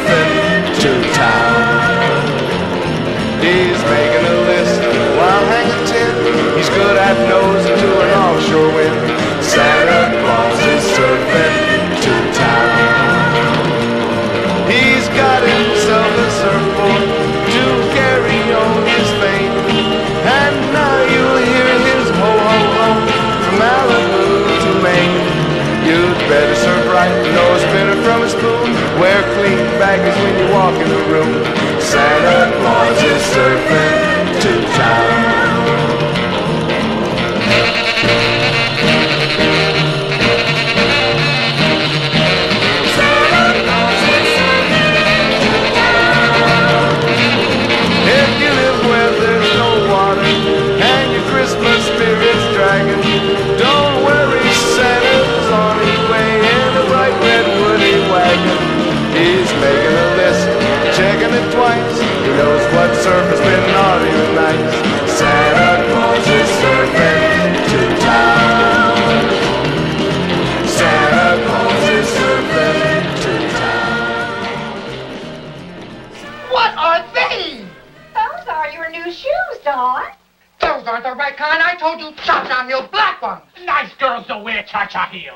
[29.97, 31.45] baggage when you walk in the room.
[31.81, 35.24] Santa Claus is surfing to town.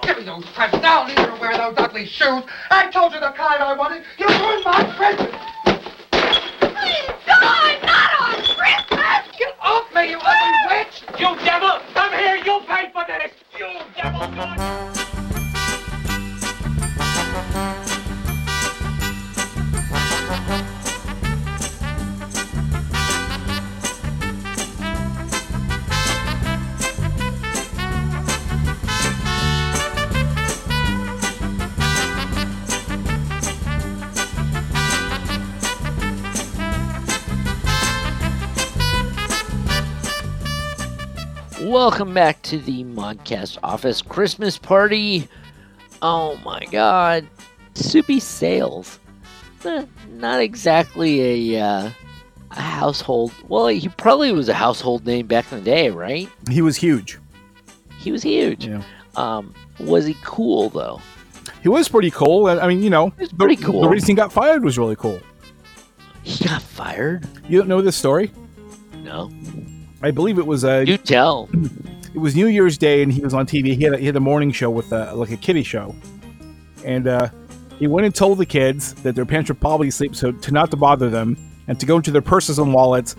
[0.03, 0.87] Give me those presents.
[0.87, 2.45] I'll neither wear those ugly shoes.
[2.71, 4.05] I told you the kind I wanted.
[4.17, 4.28] You
[42.09, 45.29] Welcome back to the Modcast office Christmas party.
[46.01, 47.29] Oh my god.
[47.75, 48.99] Soupy Sales.
[49.63, 51.91] Eh, Not exactly a, uh,
[52.53, 53.35] a household.
[53.47, 56.31] Well, he probably was a household name back in the day, right?
[56.49, 57.19] He was huge.
[57.99, 58.71] He was huge.
[59.15, 61.03] Um, was he cool though?
[61.63, 62.47] He was pretty cool.
[62.47, 63.83] I I mean, you know, the, pretty cool.
[63.83, 65.21] the reason he got fired was really cool.
[66.23, 67.29] He got fired?
[67.51, 68.33] You don't know this story?
[68.95, 69.31] No.
[70.01, 70.87] I believe it was a.
[70.87, 71.51] You tell.
[72.19, 73.77] It was New Year's Day, and he was on TV.
[73.77, 75.95] He had a, he had a morning show with uh, like a kiddie show,
[76.85, 77.29] and uh,
[77.79, 80.73] he went and told the kids that their parents would probably sleep, so to not
[80.73, 81.37] to bother them,
[81.69, 83.15] and to go into their purses and wallets,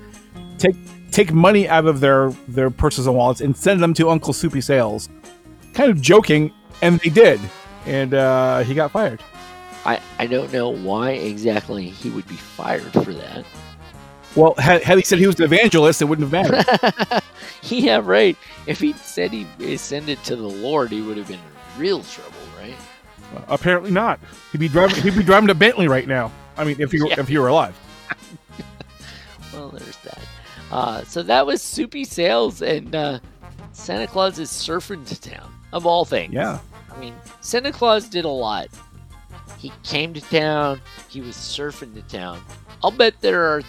[0.58, 0.76] take
[1.12, 4.60] take money out of their their purses and wallets, and send them to Uncle Soupy
[4.60, 5.08] Sales.
[5.74, 7.40] Kind of joking, and they did,
[7.86, 9.24] and uh, he got fired.
[9.86, 13.46] I, I don't know why exactly he would be fired for that.
[14.36, 17.24] Well, had, had he said he was an evangelist, it wouldn't have mattered.
[17.70, 18.38] yeah, right.
[18.68, 22.34] If he'd said he ascended to the Lord, he would have been in real trouble,
[22.58, 22.76] right?
[23.48, 24.20] Apparently not.
[24.52, 25.02] He'd be driving.
[25.04, 26.32] He'd be driving a Bentley right now.
[26.58, 27.20] I mean, if he were, Yeah.
[27.20, 27.78] if he were alive.
[29.54, 30.20] Well, there's that.
[30.72, 33.20] Uh, so that was Soupy Sales, and uh,
[33.74, 36.34] Santa Claus is surfing to town, of all things.
[36.34, 36.60] Yeah.
[36.92, 38.68] I mean, Santa Claus did a lot.
[39.58, 40.82] He came to town.
[41.10, 42.42] He was surfing to town.
[42.84, 43.64] I'll bet there are.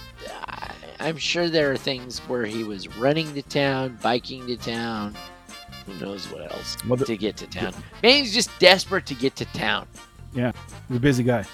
[0.46, 0.70] I-
[1.00, 5.14] I'm sure there are things where he was running to town, biking to town.
[5.86, 7.72] Who knows what else Well, the- to get to town?
[8.02, 9.86] Maybe he's just desperate to get to town.
[10.34, 10.52] Yeah,
[10.88, 11.44] he's a busy guy.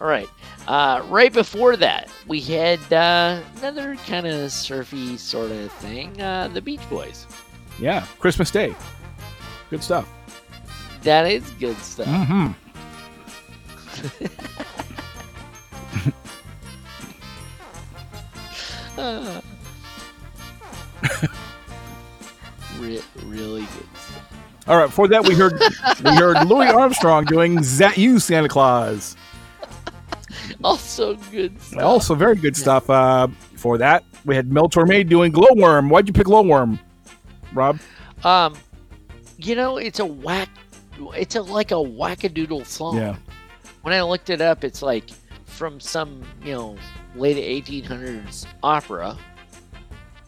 [0.00, 0.28] All right.
[0.66, 6.20] Uh, right before that, we had uh, another kind of surfy sort of thing.
[6.20, 7.26] Uh, the Beach Boys.
[7.78, 8.74] Yeah, Christmas Day.
[9.70, 10.08] Good stuff.
[11.02, 12.06] That is good stuff.
[12.08, 12.52] Mm-hmm.
[22.78, 24.32] re- really good stuff.
[24.68, 24.86] All right.
[24.86, 25.60] Before that, we heard
[26.04, 29.16] we heard Louis Armstrong doing "Zat You, Santa Claus."
[30.62, 31.82] Also good stuff.
[31.82, 32.88] Also, very good stuff.
[32.88, 36.78] Uh, for that, we had Mel Torme doing "Glowworm." Why'd you pick "Glowworm,"
[37.52, 37.80] Rob?
[38.22, 38.54] Um,
[39.36, 40.48] you know, it's a whack.
[41.16, 42.96] It's a like a wackadoodle song.
[42.96, 43.16] Yeah.
[43.82, 45.10] When I looked it up, it's like
[45.46, 46.76] from some you know
[47.14, 49.16] late 1800s opera,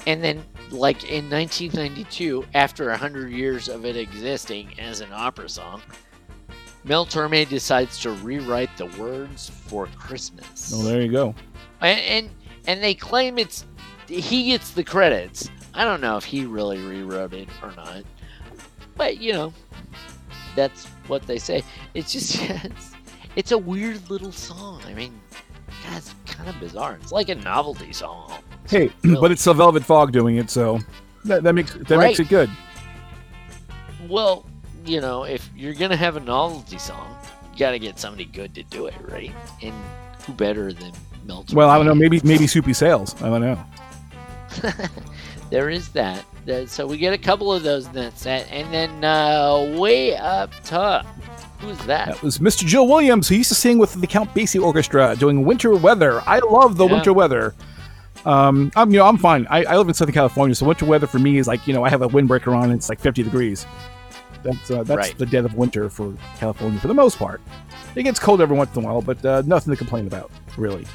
[0.07, 5.83] and then like in 1992, after hundred years of it existing as an opera song,
[6.85, 10.73] Mel Torme decides to rewrite the words for Christmas.
[10.75, 11.35] Oh, there you go.
[11.81, 12.31] and and,
[12.67, 13.65] and they claim it's
[14.07, 15.51] he gets the credits.
[15.73, 18.05] I don't know if he really rewrote it or not,
[18.97, 19.53] but you know,
[20.55, 21.63] that's what they say.
[21.95, 22.93] It's just it's,
[23.37, 24.83] it's a weird little song.
[24.87, 25.19] I mean,
[25.93, 26.99] It's kind of bizarre.
[27.03, 28.33] It's like a novelty song.
[28.67, 28.91] Hey,
[29.21, 30.79] but it's the Velvet Fog doing it, so
[31.27, 32.49] that, that makes that makes it good.
[34.09, 34.47] Well,
[34.87, 37.15] you know, if you're gonna have a novelty song,
[37.53, 39.33] you gotta get somebody good to do it, right?
[39.63, 39.75] And
[40.27, 40.93] who better than
[41.27, 41.45] Mel?
[41.53, 41.95] Well, I don't know.
[41.95, 43.15] Maybe maybe Soupy Sales.
[43.23, 43.63] I don't know.
[45.51, 46.25] there is that.
[46.47, 50.17] That- So we get a couple of those in that set, and then uh, way
[50.17, 51.07] up top,
[51.65, 52.09] who's that?
[52.09, 52.65] That was Mr.
[52.65, 56.39] Joe Williams, who used to sing with the Count Basie Orchestra, doing "Winter Weather." I
[56.41, 56.93] love the Yeah.
[56.93, 57.55] winter weather.
[58.25, 59.47] Um, I'm you know I'm fine.
[59.51, 61.85] I, I live in Southern California, so winter weather for me is like you know
[61.85, 62.65] I have a windbreaker on.
[62.65, 63.67] And it's like 50 degrees.
[64.43, 65.19] That's uh, that's Right.
[65.19, 67.41] the dead of winter for California for the most part.
[67.97, 70.87] It gets cold every once in a while, but uh, nothing to complain about, really.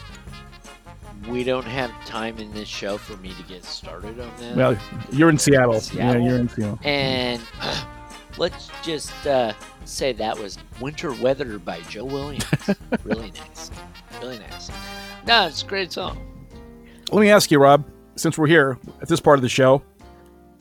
[1.29, 4.55] We don't have time in this show for me to get started on that.
[4.55, 4.77] Well,
[5.11, 5.79] you're in Seattle.
[5.79, 6.21] Seattle.
[6.21, 6.79] Yeah, you're in Seattle.
[6.83, 7.41] And
[8.39, 9.53] let's just uh,
[9.85, 12.45] say that was Winter Weather by Joe Williams.
[13.03, 13.69] really nice.
[14.21, 14.71] Really nice.
[15.27, 16.25] No, it's a great song.
[17.11, 17.85] Let me ask you, Rob,
[18.15, 19.83] since we're here at this part of the show,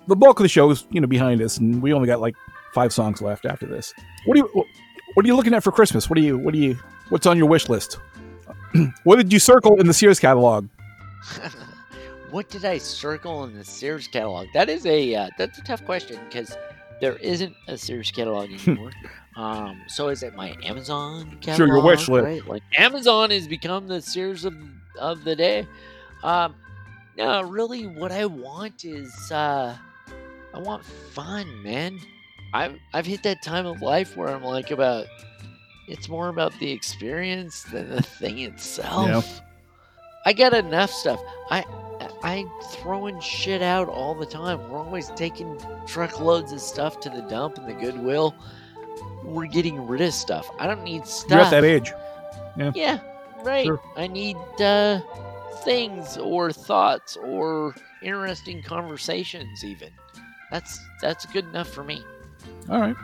[0.09, 2.35] the bulk of the show is you know behind us, and we only got like
[2.74, 3.95] five songs left after this.
[4.26, 4.64] What do you
[5.14, 6.11] what are you looking at for Christmas?
[6.11, 6.76] What do you what do you
[7.11, 7.99] what's on your wish list?
[9.05, 10.68] what did you circle in the Sears catalog?
[12.31, 14.49] What did I circle in the Sears catalog?
[14.53, 16.55] That is a uh, that's a tough question because
[17.01, 18.92] there isn't a Sears catalog anymore.
[19.36, 21.57] um, so is it my Amazon catalog?
[21.57, 22.24] Sure, your wish list.
[22.24, 22.46] Right?
[22.46, 24.55] Like Amazon has become the Sears of
[24.99, 25.66] of the day.
[26.22, 26.55] Um,
[27.16, 29.76] no, really, what I want is uh,
[30.55, 31.99] I want fun, man.
[32.53, 35.07] I've I've hit that time of life where I'm like about
[35.86, 39.09] it's more about the experience than the thing itself.
[39.09, 39.44] Yeah.
[40.26, 41.20] I got enough stuff.
[41.51, 41.64] I
[42.22, 44.70] I throwing shit out all the time.
[44.70, 48.34] We're always taking truckloads of stuff to the dump and the Goodwill.
[49.24, 50.51] We're getting rid of stuff.
[50.59, 51.30] I don't need stuff.
[51.30, 51.92] You're at that age.
[52.57, 52.72] Yeah.
[52.74, 52.99] Yeah,
[53.42, 53.66] right.
[53.66, 53.80] Sure.
[53.96, 55.01] I need uh,
[55.64, 59.64] things or thoughts or interesting conversations.
[59.64, 59.90] Even
[60.51, 62.03] that's that's good enough for me.
[62.68, 62.96] All right.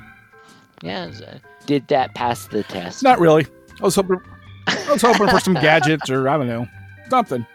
[0.83, 1.07] Yeah.
[1.07, 3.03] is, uh, did that pass the test?
[3.03, 3.47] Not really.
[3.81, 4.21] I was hoping
[4.67, 6.67] I was hoping for some gadgets or I don't know
[7.09, 7.47] something.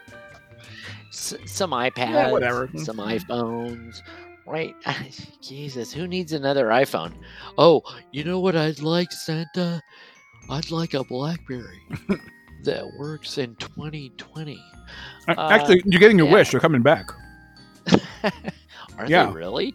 [1.10, 2.68] S- some iPads, whatever.
[2.76, 4.02] some iPhones,
[4.46, 4.74] Right.
[5.42, 7.12] Jesus, who needs another iPhone?
[7.58, 9.80] Oh, you know what I'd like, Santa?
[10.48, 11.80] I'd like a Blackberry
[12.64, 14.60] that works in 2020.
[15.28, 16.34] A- Actually, you're getting your Uh, yeah.
[16.36, 16.50] wish.
[16.50, 17.10] They're coming back.
[18.98, 19.26] Are yeah.
[19.26, 19.74] they really?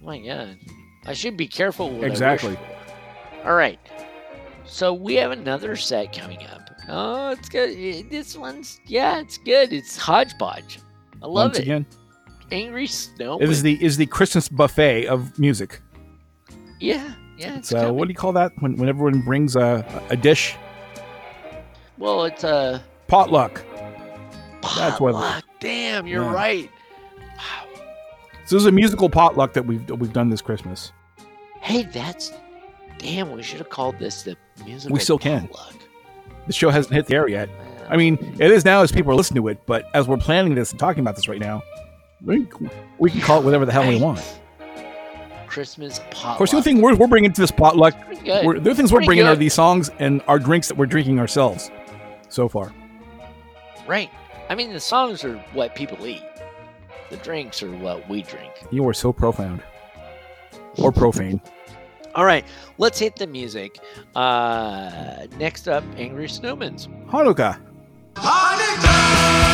[0.00, 0.58] Oh my god.
[1.06, 2.56] I should be careful with Exactly.
[3.44, 3.78] All right.
[4.64, 6.61] So we have another set coming up.
[6.88, 8.10] Oh, it's good.
[8.10, 9.72] This one's yeah, it's good.
[9.72, 10.80] It's hodgepodge.
[11.22, 11.62] I love Once it.
[11.62, 11.86] again,
[12.50, 13.38] Angry snow.
[13.40, 15.80] it is the is the Christmas buffet of music.
[16.80, 17.58] yeah, yeah.
[17.58, 20.56] It's what do you call that when, when everyone brings a a dish?
[21.98, 23.62] well, it's a Potluck.
[24.76, 25.12] That's what.
[25.14, 25.44] potluck.
[25.60, 26.32] Damn, you're Yeah.
[26.32, 26.70] right.
[28.46, 30.92] So this is a musical potluck that we've we've done this Christmas.
[31.60, 32.32] Hey, that's
[32.98, 33.30] damn.
[33.30, 34.92] We should have called this the musical.
[34.94, 35.48] We still can.
[36.46, 37.48] The show hasn't hit the air yet.
[37.88, 40.54] I mean, it is now as people are listening to it, but as we're planning
[40.54, 41.62] this and talking about this right now,
[42.24, 42.48] we,
[42.98, 44.20] we can call it whatever the hell we want.
[45.46, 46.32] Christmas potluck.
[46.32, 48.46] Of course, the only thing we're, we're bringing to this potluck, good.
[48.46, 51.18] we're, the other things we're bringing are these songs and our drinks that we're drinking
[51.18, 51.70] ourselves
[52.30, 52.72] so far.
[53.86, 54.10] Right.
[54.48, 56.22] I mean, the songs are what people eat.
[57.10, 58.52] The drinks are what we drink.
[58.70, 59.62] You are so profound.
[60.78, 61.42] Or profane.
[62.14, 62.44] All right,
[62.78, 63.78] let's hit the music.
[64.14, 66.88] Uh, next up, Angry Snowman's.
[67.08, 67.58] Hanukkah.
[68.16, 69.51] We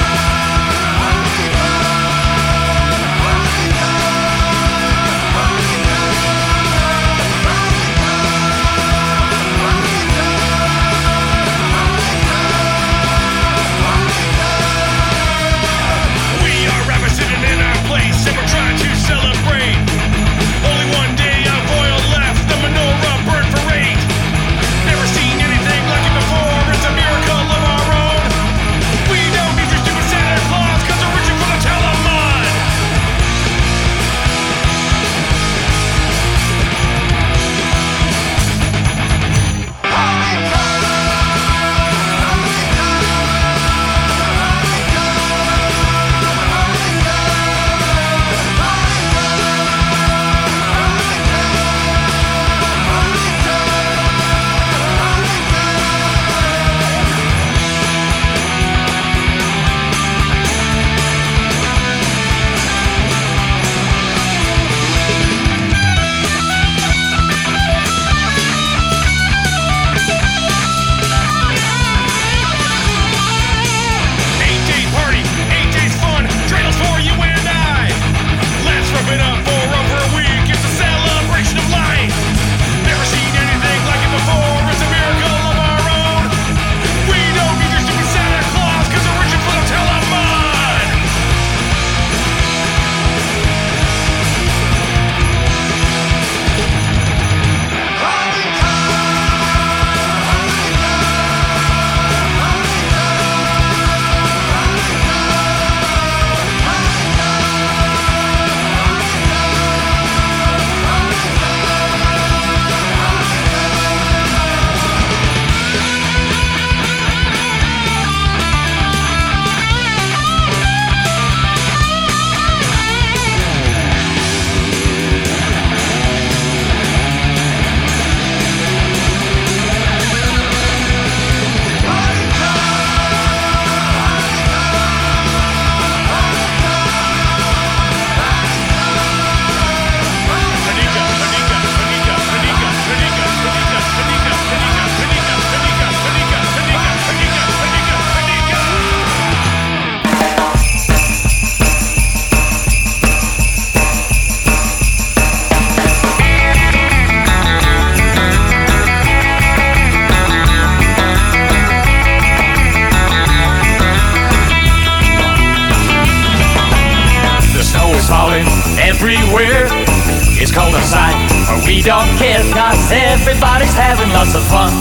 [169.38, 171.14] It's cold outside,
[171.46, 174.74] but we don't care, cause everybody's having lots of fun.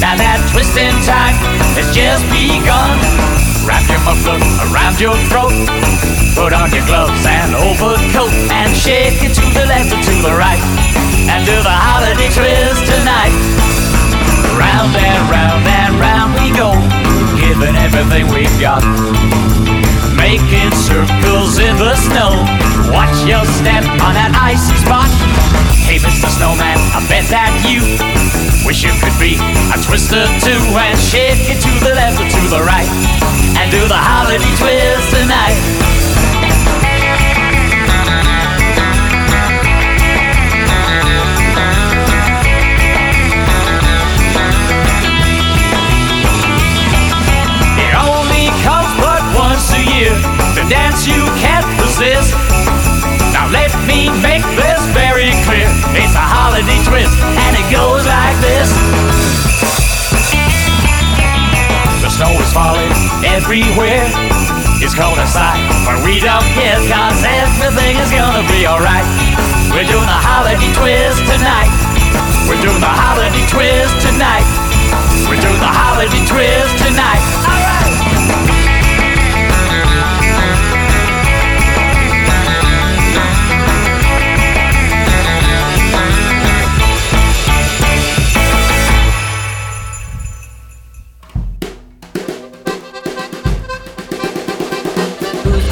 [0.00, 1.36] Now that twist twisting time
[1.76, 2.96] has just begun.
[3.68, 4.40] Wrap your muffler
[4.72, 5.52] around your throat.
[6.32, 10.32] Put on your gloves and overcoat and shake it to the left and to the
[10.32, 10.64] right.
[11.28, 13.36] And do the holiday twist tonight.
[14.56, 16.72] Round and round and round we go,
[17.36, 18.80] giving everything we've got.
[20.30, 22.30] Making circles in the snow.
[22.94, 25.10] Watch your step on that icy spot.
[25.82, 26.30] Hey, Mr.
[26.30, 27.82] Snowman, I bet that you
[28.62, 29.42] wish you could be
[29.74, 32.86] a twister too and shake it to the left or to the right
[33.58, 36.09] and do the holiday twist tonight.
[50.10, 50.22] here,
[50.58, 52.34] the dance you can't resist.
[53.30, 55.70] Now let me make this very clear.
[55.94, 58.68] It's a holiday twist, and it goes like this.
[62.02, 62.90] The snow is falling
[63.22, 64.10] everywhere.
[64.82, 69.06] It's cold outside, but we don't care, cause everything is gonna be alright.
[69.70, 71.70] We're doing the holiday twist tonight.
[72.48, 74.48] We're doing the holiday twist tonight.
[75.28, 77.59] We're doing the holiday twist tonight.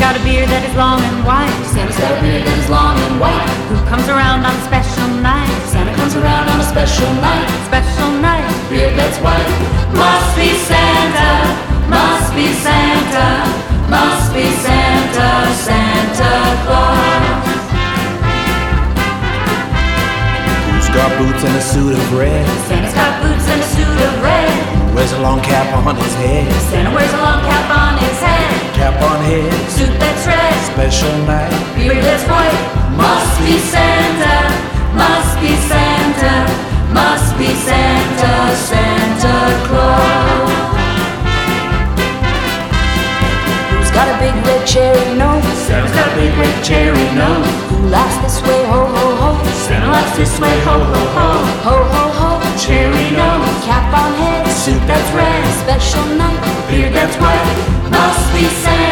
[0.09, 1.53] Got a beard that is long and white?
[1.69, 3.45] Santa's got a beard that is long and white.
[3.69, 5.53] Who comes around on a special night?
[5.69, 7.45] Santa comes around on a special night.
[7.69, 8.49] Special night.
[8.73, 9.45] Beard that's white.
[9.93, 11.45] Must be Santa.
[11.93, 13.53] Must be Santa.
[13.93, 15.29] Must be Santa.
[15.61, 16.33] Santa
[16.65, 17.53] Claus.
[20.73, 22.49] Who's got boots and a suit of red?
[22.65, 24.57] Santa's got boots and a suit of red.
[24.97, 26.49] Wears a long cap on his head.
[26.73, 27.98] Santa wears a long cap on
[30.99, 31.55] Special night.
[31.79, 32.59] Beard that's white.
[32.99, 34.51] Must be Santa.
[34.99, 36.35] Must be Santa.
[36.91, 38.35] Must be Santa.
[38.59, 39.35] Santa
[39.71, 40.51] Claus.
[43.71, 45.47] Who's got a big red cherry nose?
[45.71, 47.47] Santa's got a big red cherry nose.
[47.71, 48.67] Who laughs this way?
[48.67, 49.31] Ho ho ho.
[49.55, 50.59] Santa laughs this way.
[50.67, 51.29] Ho ho ho.
[51.63, 52.31] Ho ho ho.
[52.59, 53.47] Cherry nose.
[53.63, 54.51] Cap on head.
[54.51, 55.47] Suit that's red.
[55.63, 56.43] Special night.
[56.67, 57.55] Beard that's white.
[57.87, 58.88] Must be Santa.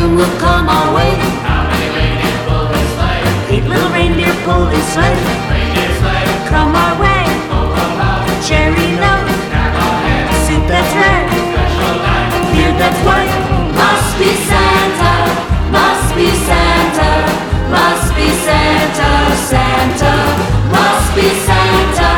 [0.00, 1.12] Soon will come our way.
[3.52, 5.20] Eight little reindeer pull his sleigh.
[6.52, 7.22] Come our way.
[8.48, 9.36] Cherry nose,
[10.44, 11.26] suit that's red,
[12.52, 13.34] beard that's white.
[13.80, 15.14] Must be Santa,
[15.76, 17.10] must be Santa,
[17.76, 19.10] must be Santa,
[19.50, 20.14] Santa,
[20.76, 22.12] must be Santa,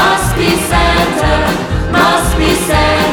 [0.00, 1.32] must be Santa,
[1.90, 3.03] must be Santa,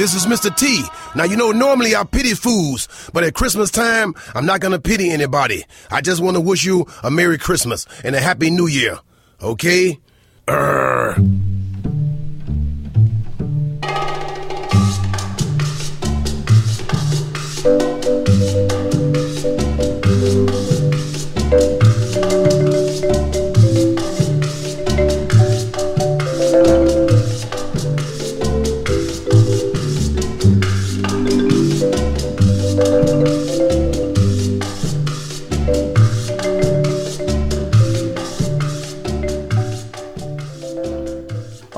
[0.00, 0.56] this is Mr.
[0.56, 0.82] T.
[1.14, 5.10] Now, you know, normally I pity fools, but at Christmas time, I'm not gonna pity
[5.10, 5.66] anybody.
[5.90, 8.98] I just want to wish you a Merry Christmas and a Happy New Year.
[9.42, 10.00] Okay?
[10.48, 11.16] Err.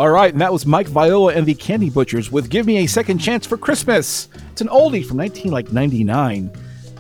[0.03, 2.89] All right, and that was Mike Viola and the Candy Butchers with "Give Me a
[2.89, 6.51] Second Chance for Christmas." It's an oldie from nineteen 1999,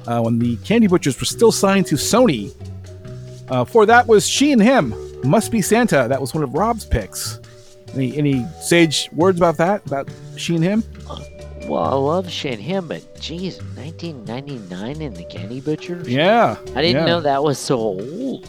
[0.06, 2.54] uh, when the Candy Butchers were still signed to Sony.
[3.48, 4.94] Uh, for that was "She and Him,"
[5.24, 7.40] "Must Be Santa." That was one of Rob's picks.
[7.92, 9.84] Any any sage words about that?
[9.84, 10.84] About "She and Him"?
[11.66, 16.06] Well, I love she and Him, but geez, 1999 in the Candy Butchers?
[16.08, 17.06] Yeah, I didn't yeah.
[17.06, 18.48] know that was so old.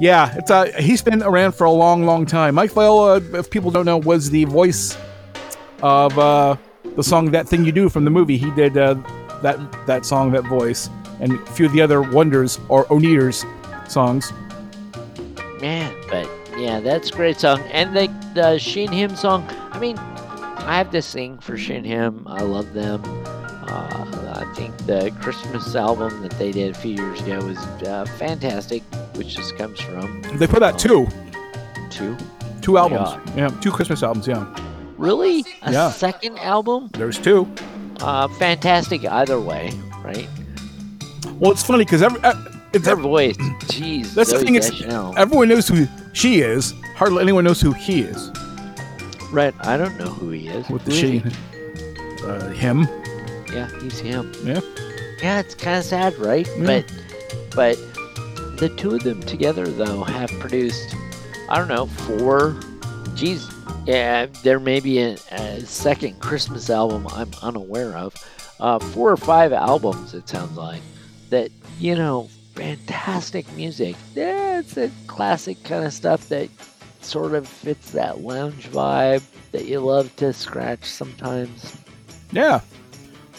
[0.00, 2.54] Yeah, it's uh, he's been around for a long, long time.
[2.54, 4.96] Mike Viola, if people don't know, was the voice
[5.82, 6.56] of uh,
[6.96, 8.38] the song "That Thing You Do" from the movie.
[8.38, 8.94] He did uh,
[9.42, 10.88] that that song, that voice,
[11.20, 13.44] and a few of the other Wonders or Oneders
[13.90, 14.32] songs.
[15.60, 16.26] Man, but
[16.56, 17.60] yeah, that's a great song.
[17.70, 21.74] And the, the She & Him song, I mean, I have to sing for She
[21.74, 22.26] & Him.
[22.26, 23.02] I love them.
[23.04, 28.06] Uh, I think the Christmas album that they did a few years ago was uh,
[28.18, 28.82] fantastic,
[29.20, 31.06] which just comes from They put out two,
[31.90, 32.16] two.
[32.62, 33.10] two Oh, albums.
[33.10, 33.36] God.
[33.36, 34.26] Yeah, two Christmas albums.
[34.26, 34.46] Yeah,
[34.96, 35.44] Really?
[35.62, 35.90] A Yeah.
[35.90, 36.88] second album?
[36.94, 37.46] there's two.
[38.00, 40.26] Uh, fantastic either way, right?
[41.38, 42.32] Well, it's funny because every, uh,
[42.72, 43.36] it's Her voice,
[43.76, 44.14] jeez.
[44.14, 44.54] that's the thing.
[44.54, 45.12] It's Deschanel.
[45.18, 46.72] everyone knows who she is.
[46.96, 48.30] Hardly anyone knows who he is.
[49.30, 50.66] Right, I don't know who he is.
[50.70, 51.22] With the she,
[52.24, 52.88] uh, him.
[53.52, 54.32] Yeah, he's him.
[54.44, 54.60] Yeah.
[55.22, 56.48] Yeah, it's kind of sad, right?
[56.56, 56.64] Yeah.
[56.66, 56.84] But
[57.54, 57.78] but
[58.60, 60.94] the two of them together though have produced
[61.48, 62.60] I don't know four.
[63.16, 63.50] Geez,
[63.86, 68.14] yeah, there may be a, a second Christmas album I'm unaware of.
[68.60, 70.82] Uh, four or five albums it sounds like
[71.30, 73.96] that you know fantastic music.
[74.14, 76.50] Yeah, it's a classic kind of stuff that
[77.00, 81.76] sort of fits that lounge vibe that you love to scratch sometimes.
[82.30, 82.60] Yeah.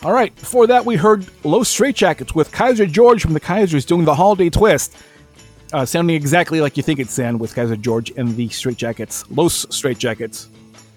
[0.04, 0.36] All right.
[0.36, 4.50] Before that, we heard Los Straitjackets with Kaiser George from the Kaisers doing the Holiday
[4.50, 4.98] Twist,
[5.74, 9.66] uh, sounding exactly like you think it sound with Kaiser George and the Straitjackets, Los
[9.68, 10.48] Straitjackets.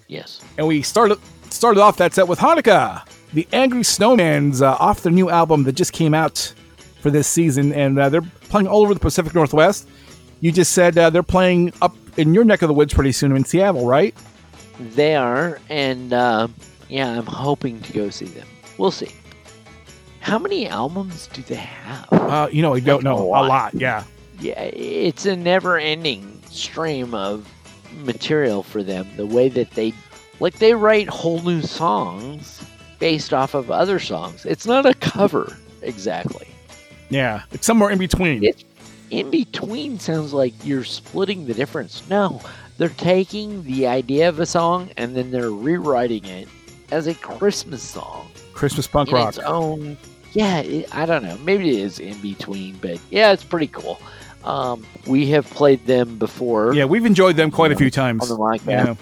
[0.07, 0.41] Yes.
[0.57, 1.19] And we started
[1.49, 5.73] started off that set with Hanukkah, the Angry Snowman's uh, off their new album that
[5.73, 6.53] just came out
[7.01, 9.87] for this season, and uh, they're playing all over the Pacific Northwest.
[10.41, 13.35] You just said uh, they're playing up in your neck of the woods pretty soon
[13.35, 14.15] in Seattle, right?
[14.79, 16.47] They are, and uh,
[16.89, 18.47] yeah, I'm hoping to go see them.
[18.77, 19.11] We'll see.
[20.19, 22.07] How many albums do they have?
[22.11, 23.17] Uh, you know, I don't know.
[23.17, 24.03] A lot, yeah.
[24.39, 27.49] Yeah, it's a never-ending stream of
[28.03, 29.07] material for them.
[29.15, 29.93] The way that they,
[30.39, 32.63] like, they write whole new songs
[32.99, 34.45] based off of other songs.
[34.45, 36.47] It's not a cover exactly.
[37.09, 38.43] Yeah, it's somewhere in between.
[39.11, 42.07] in between sounds like you're splitting the difference.
[42.09, 42.41] No,
[42.77, 46.47] they're taking the idea of a song and then they're rewriting it
[46.91, 48.29] as a Christmas song.
[48.53, 49.29] Christmas punk rock.
[49.29, 49.97] its own.
[50.33, 51.37] Yeah, it, I don't know.
[51.39, 53.99] Maybe it is in between, but yeah, it's pretty cool.
[54.45, 56.73] Um, we have played them before.
[56.73, 58.29] Yeah, we've enjoyed them quite a few times.
[58.29, 58.95] on the mic, Yeah.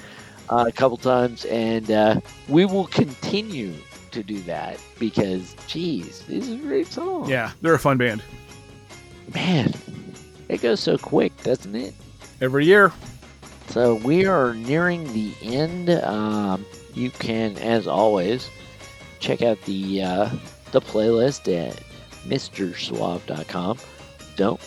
[0.49, 3.73] uh, a couple times, and uh, we will continue
[4.11, 7.29] to do that because, geez, these are great songs.
[7.29, 8.23] Yeah, they're a fun band.
[9.33, 9.73] Man,
[10.49, 11.93] it goes so quick, doesn't it?
[12.41, 12.91] Every year.
[13.67, 15.89] So we are nearing the end.
[15.89, 18.49] Um, you can, as always,
[19.19, 20.29] check out the uh,
[20.71, 21.81] the playlist at
[22.27, 23.77] MrSuave.com.
[24.35, 24.59] Don't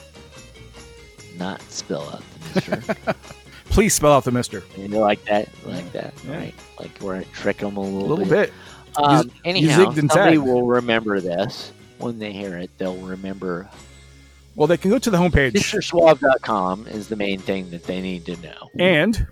[1.39, 2.22] not spell out
[2.55, 3.14] the Mister.
[3.70, 4.62] Please spell out the Mister.
[4.76, 6.55] you know, like that, like that, right?
[6.78, 8.53] Like where I trick them a little, little bit.
[8.97, 12.70] Um, You- you anyhow, and somebody will remember this when they hear it.
[12.78, 13.68] They'll remember.
[14.55, 15.53] Well, they can go to the homepage.
[15.53, 18.70] MrSuave.com is the main thing that they need to know.
[18.78, 19.26] And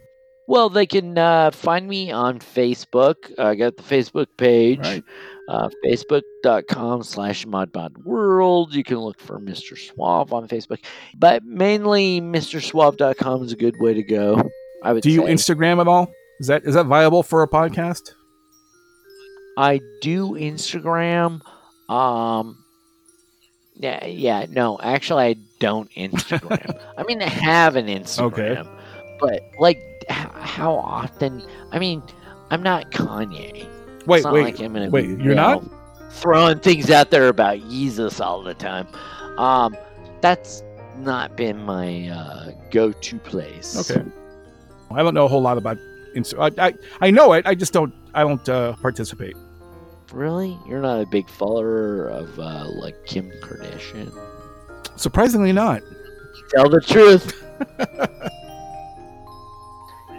[0.47, 3.17] Well, they can uh, find me on Facebook.
[3.39, 5.03] I got the Facebook page,
[5.49, 8.73] uh, facebook.com slash modbodworld.
[8.73, 9.79] You can look for Mr.
[9.79, 10.85] Suave on Facebook.
[11.17, 14.51] But mainly, MrSuave.com is a good way to go.
[14.83, 15.33] I would do you say.
[15.33, 16.13] Instagram at all?
[16.41, 18.13] Is that is that viable for a podcast?
[19.57, 21.41] I do Instagram.
[21.89, 22.65] Um,
[23.77, 26.79] yeah, yeah, no, actually, I don't Instagram.
[26.99, 28.69] I mean, I have an Instagram,
[29.21, 29.79] but like,
[30.09, 31.43] how often?
[31.73, 32.03] I mean,
[32.51, 33.69] I'm not Kanye.
[34.07, 35.63] Wait, not wait, like I'm gonna wait, be, you're you not?
[36.11, 38.87] throwing things out there about Jesus all the time.
[39.39, 39.77] Um,
[40.21, 40.63] that's
[40.99, 43.91] not been my uh, go-to place.
[43.91, 44.05] Okay.
[44.91, 45.79] I don't know a whole lot about.
[46.39, 47.47] I, I, I know it.
[47.47, 47.93] I just don't.
[48.15, 49.37] I don't uh, participate.
[50.13, 50.57] Really?
[50.69, 54.17] You're not a big follower of uh, like Kim Kardashian?
[54.97, 55.83] Surprisingly, not.
[56.51, 57.43] Tell the truth.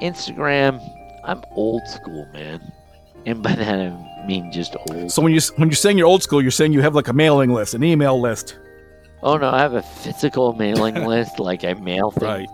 [0.02, 0.80] Instagram,
[1.24, 2.72] I'm old school, man.
[3.26, 5.12] And by that I mean just old.
[5.12, 7.14] So when you when you're saying you're old school, you're saying you have like a
[7.14, 8.58] mailing list, an email list.
[9.24, 12.24] Oh no, I have a physical mailing list, like I mail things.
[12.24, 12.48] Right.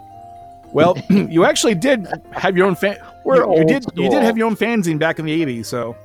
[0.72, 2.98] Well, you actually did have your own fan.
[3.26, 3.86] We're you, you old did.
[3.96, 5.66] You did have your own fanzine back in the '80s.
[5.66, 5.96] So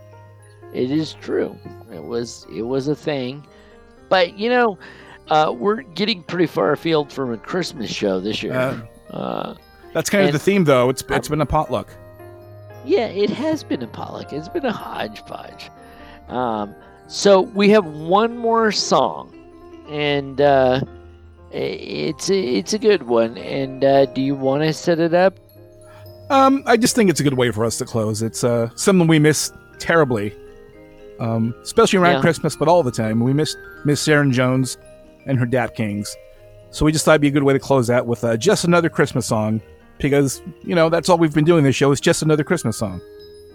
[0.75, 1.57] It is true.
[1.93, 3.47] It was it was a thing,
[4.09, 4.79] but you know,
[5.29, 8.55] uh, we're getting pretty far afield from a Christmas show this year.
[8.55, 8.81] Uh,
[9.11, 9.55] Uh,
[9.97, 10.91] that's kind of the theme, though.
[10.91, 11.89] It's it's been a potluck.
[12.85, 14.31] Yeah, it has been a potluck.
[14.33, 15.71] It's been a hodgepodge.
[16.29, 16.75] Um,
[17.09, 19.33] so we have one more song,
[19.89, 20.83] and uh,
[21.51, 23.39] it's a, it's a good one.
[23.39, 25.39] And uh, do you want to set it up?
[26.29, 28.21] Um, I just think it's a good way for us to close.
[28.21, 30.35] It's uh, something we miss terribly,
[31.21, 32.21] um, especially around Yeah.
[32.21, 33.21] Christmas, but all the time.
[33.21, 34.77] We miss Miss Sharon Jones
[35.25, 36.15] and her Dap Kings.
[36.71, 38.65] So we just thought it'd be a good way to close that with uh, just
[38.65, 39.63] another Christmas song,
[39.99, 43.01] because you know that's all we've been doing this show is just another Christmas song.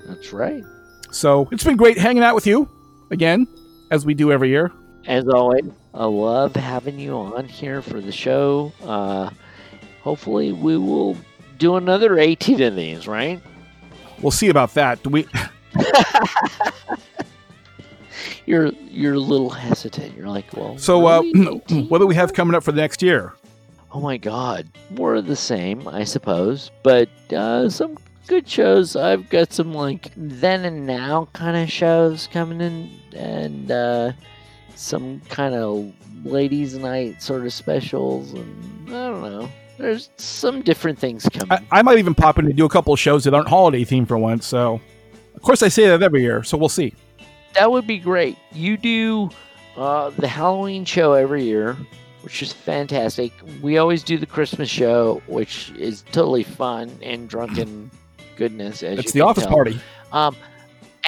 [0.08, 0.64] That's right.
[1.12, 2.70] So it's been great hanging out with you
[3.12, 3.48] again,
[3.92, 4.72] as we do every year.
[5.08, 8.72] As always, I love having you on here for the show.
[8.84, 9.30] Uh,
[10.02, 11.18] hopefully, we will
[11.58, 13.42] do another 18 of these, right?
[14.22, 15.02] We'll see about that.
[15.04, 15.28] Do we?
[18.46, 20.18] You're you're a little hesitant.
[20.18, 21.22] You're like, well, So uh,
[21.88, 23.34] what do we have coming up for the next year?
[23.94, 24.68] Oh my god.
[24.90, 26.72] More of the same, I suppose.
[26.84, 28.96] But uh, some good shows.
[28.96, 34.12] I've got some like then and now kind of shows coming in and uh,
[34.76, 35.92] some kind of
[36.24, 39.50] ladies night sort of specials and I don't know.
[39.78, 41.52] There's some different things coming.
[41.52, 43.84] I, I might even pop in to do a couple of shows that aren't holiday
[43.84, 44.46] themed for once.
[44.46, 44.80] So,
[45.36, 46.44] of course, I say that every year.
[46.44, 46.94] So we'll see.
[47.56, 48.38] that would be great.
[48.52, 49.32] You do
[49.76, 51.76] uh, the Halloween show every year,
[52.22, 53.32] which is fantastic.
[53.62, 57.90] We always do the Christmas show, which is totally fun and drunken
[58.38, 58.84] goodness.
[58.84, 59.54] As It's the office tell.
[59.54, 59.80] party.
[60.12, 60.36] Um,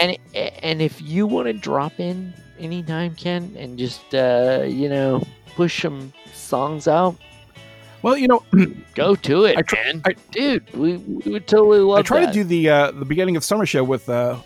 [0.02, 5.22] and and if you want to drop in anytime, Ken, and just uh, you know
[5.56, 7.16] push some songs out,
[8.02, 8.44] Well, you know,
[8.96, 10.04] go to it, I tr- man.
[10.32, 12.28] Dude, we, we would totally love I try that.
[12.28, 14.38] to do the uh, the beginning of summer show with uh,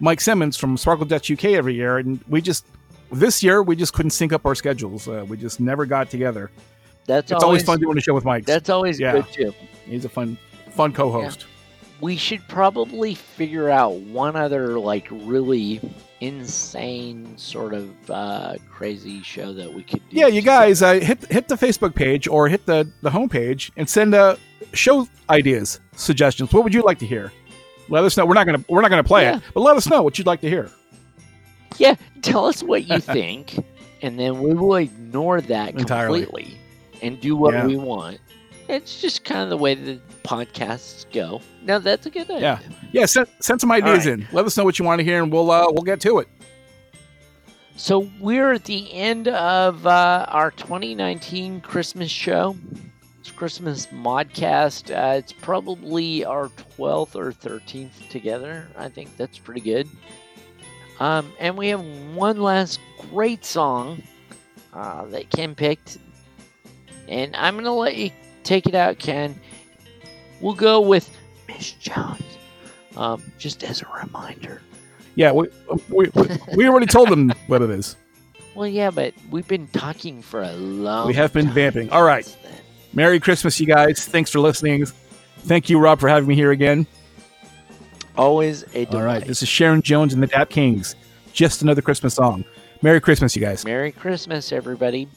[0.00, 2.66] Mike Simmons from Sparkle Dutch UK every year, and we just
[3.12, 5.06] this year we just couldn't sync up our schedules.
[5.08, 6.50] Uh, we just never got together.
[7.06, 8.46] That's it's always, fun doing a show with Mike.
[8.46, 9.12] That's always Yeah.
[9.12, 9.54] good too.
[9.86, 10.38] He's a fun
[10.70, 11.46] fun co-host.
[12.00, 15.80] we should probably figure out one other like really
[16.20, 20.16] insane sort of uh, crazy show that we could do.
[20.18, 23.88] Yeah, you guys uh, hit hit the Facebook page or hit the the homepage and
[23.88, 24.36] send uh,
[24.72, 26.52] show ideas, suggestions.
[26.52, 27.32] What would you like to hear?
[27.88, 28.24] Let us know.
[28.26, 29.36] We're not gonna we're not gonna play Yeah.
[29.38, 30.70] it, but let us know what you'd like to hear.
[31.78, 33.58] Yeah, tell us what you think,
[34.02, 36.24] and then we will ignore that Entirely.
[36.24, 36.58] completely
[37.02, 37.66] and do what Yeah.
[37.66, 38.18] we want.
[38.68, 41.40] It's just kind of the way the podcasts go.
[41.62, 42.40] Now that's a good idea.
[42.40, 42.58] Yeah,
[42.92, 43.06] yeah.
[43.06, 44.20] Send send some ideas right.
[44.20, 44.28] in.
[44.32, 46.28] Let us know what you want to hear, and we'll uh, we'll get to it.
[47.76, 52.56] So we're at the end of uh, our 2019 Christmas show.
[53.18, 54.90] It's Christmas modcast.
[54.94, 58.68] Uh, it's probably our 12th or 13th together.
[58.76, 59.88] I think that's pretty good.
[61.02, 61.84] Um, and we have
[62.14, 62.78] one last
[63.10, 64.04] great song
[64.72, 65.98] uh, that Ken picked.
[67.08, 68.12] And I'm going to let you
[68.44, 69.34] take it out, Ken.
[70.40, 71.10] We'll go with
[71.48, 72.22] Miss Jones.
[72.96, 74.62] Um, just as a reminder.
[75.16, 75.48] Yeah, we
[75.88, 77.96] we, we, we already told them what it is.
[78.54, 81.90] Well, yeah, but we've been talking for a long We have been vamping.
[81.90, 82.24] All right.
[82.92, 84.06] Merry Christmas, you guys.
[84.06, 84.86] Thanks for listening.
[85.38, 86.86] Thank you, Rob, for having me here again.
[88.16, 88.94] Always a delight.
[88.94, 89.24] All right.
[89.24, 90.94] This is Sharon Jones and the Dap Kings.
[91.32, 92.44] Just another Christmas song.
[92.82, 93.64] Merry Christmas, you guys.
[93.64, 95.08] Merry Christmas, everybody.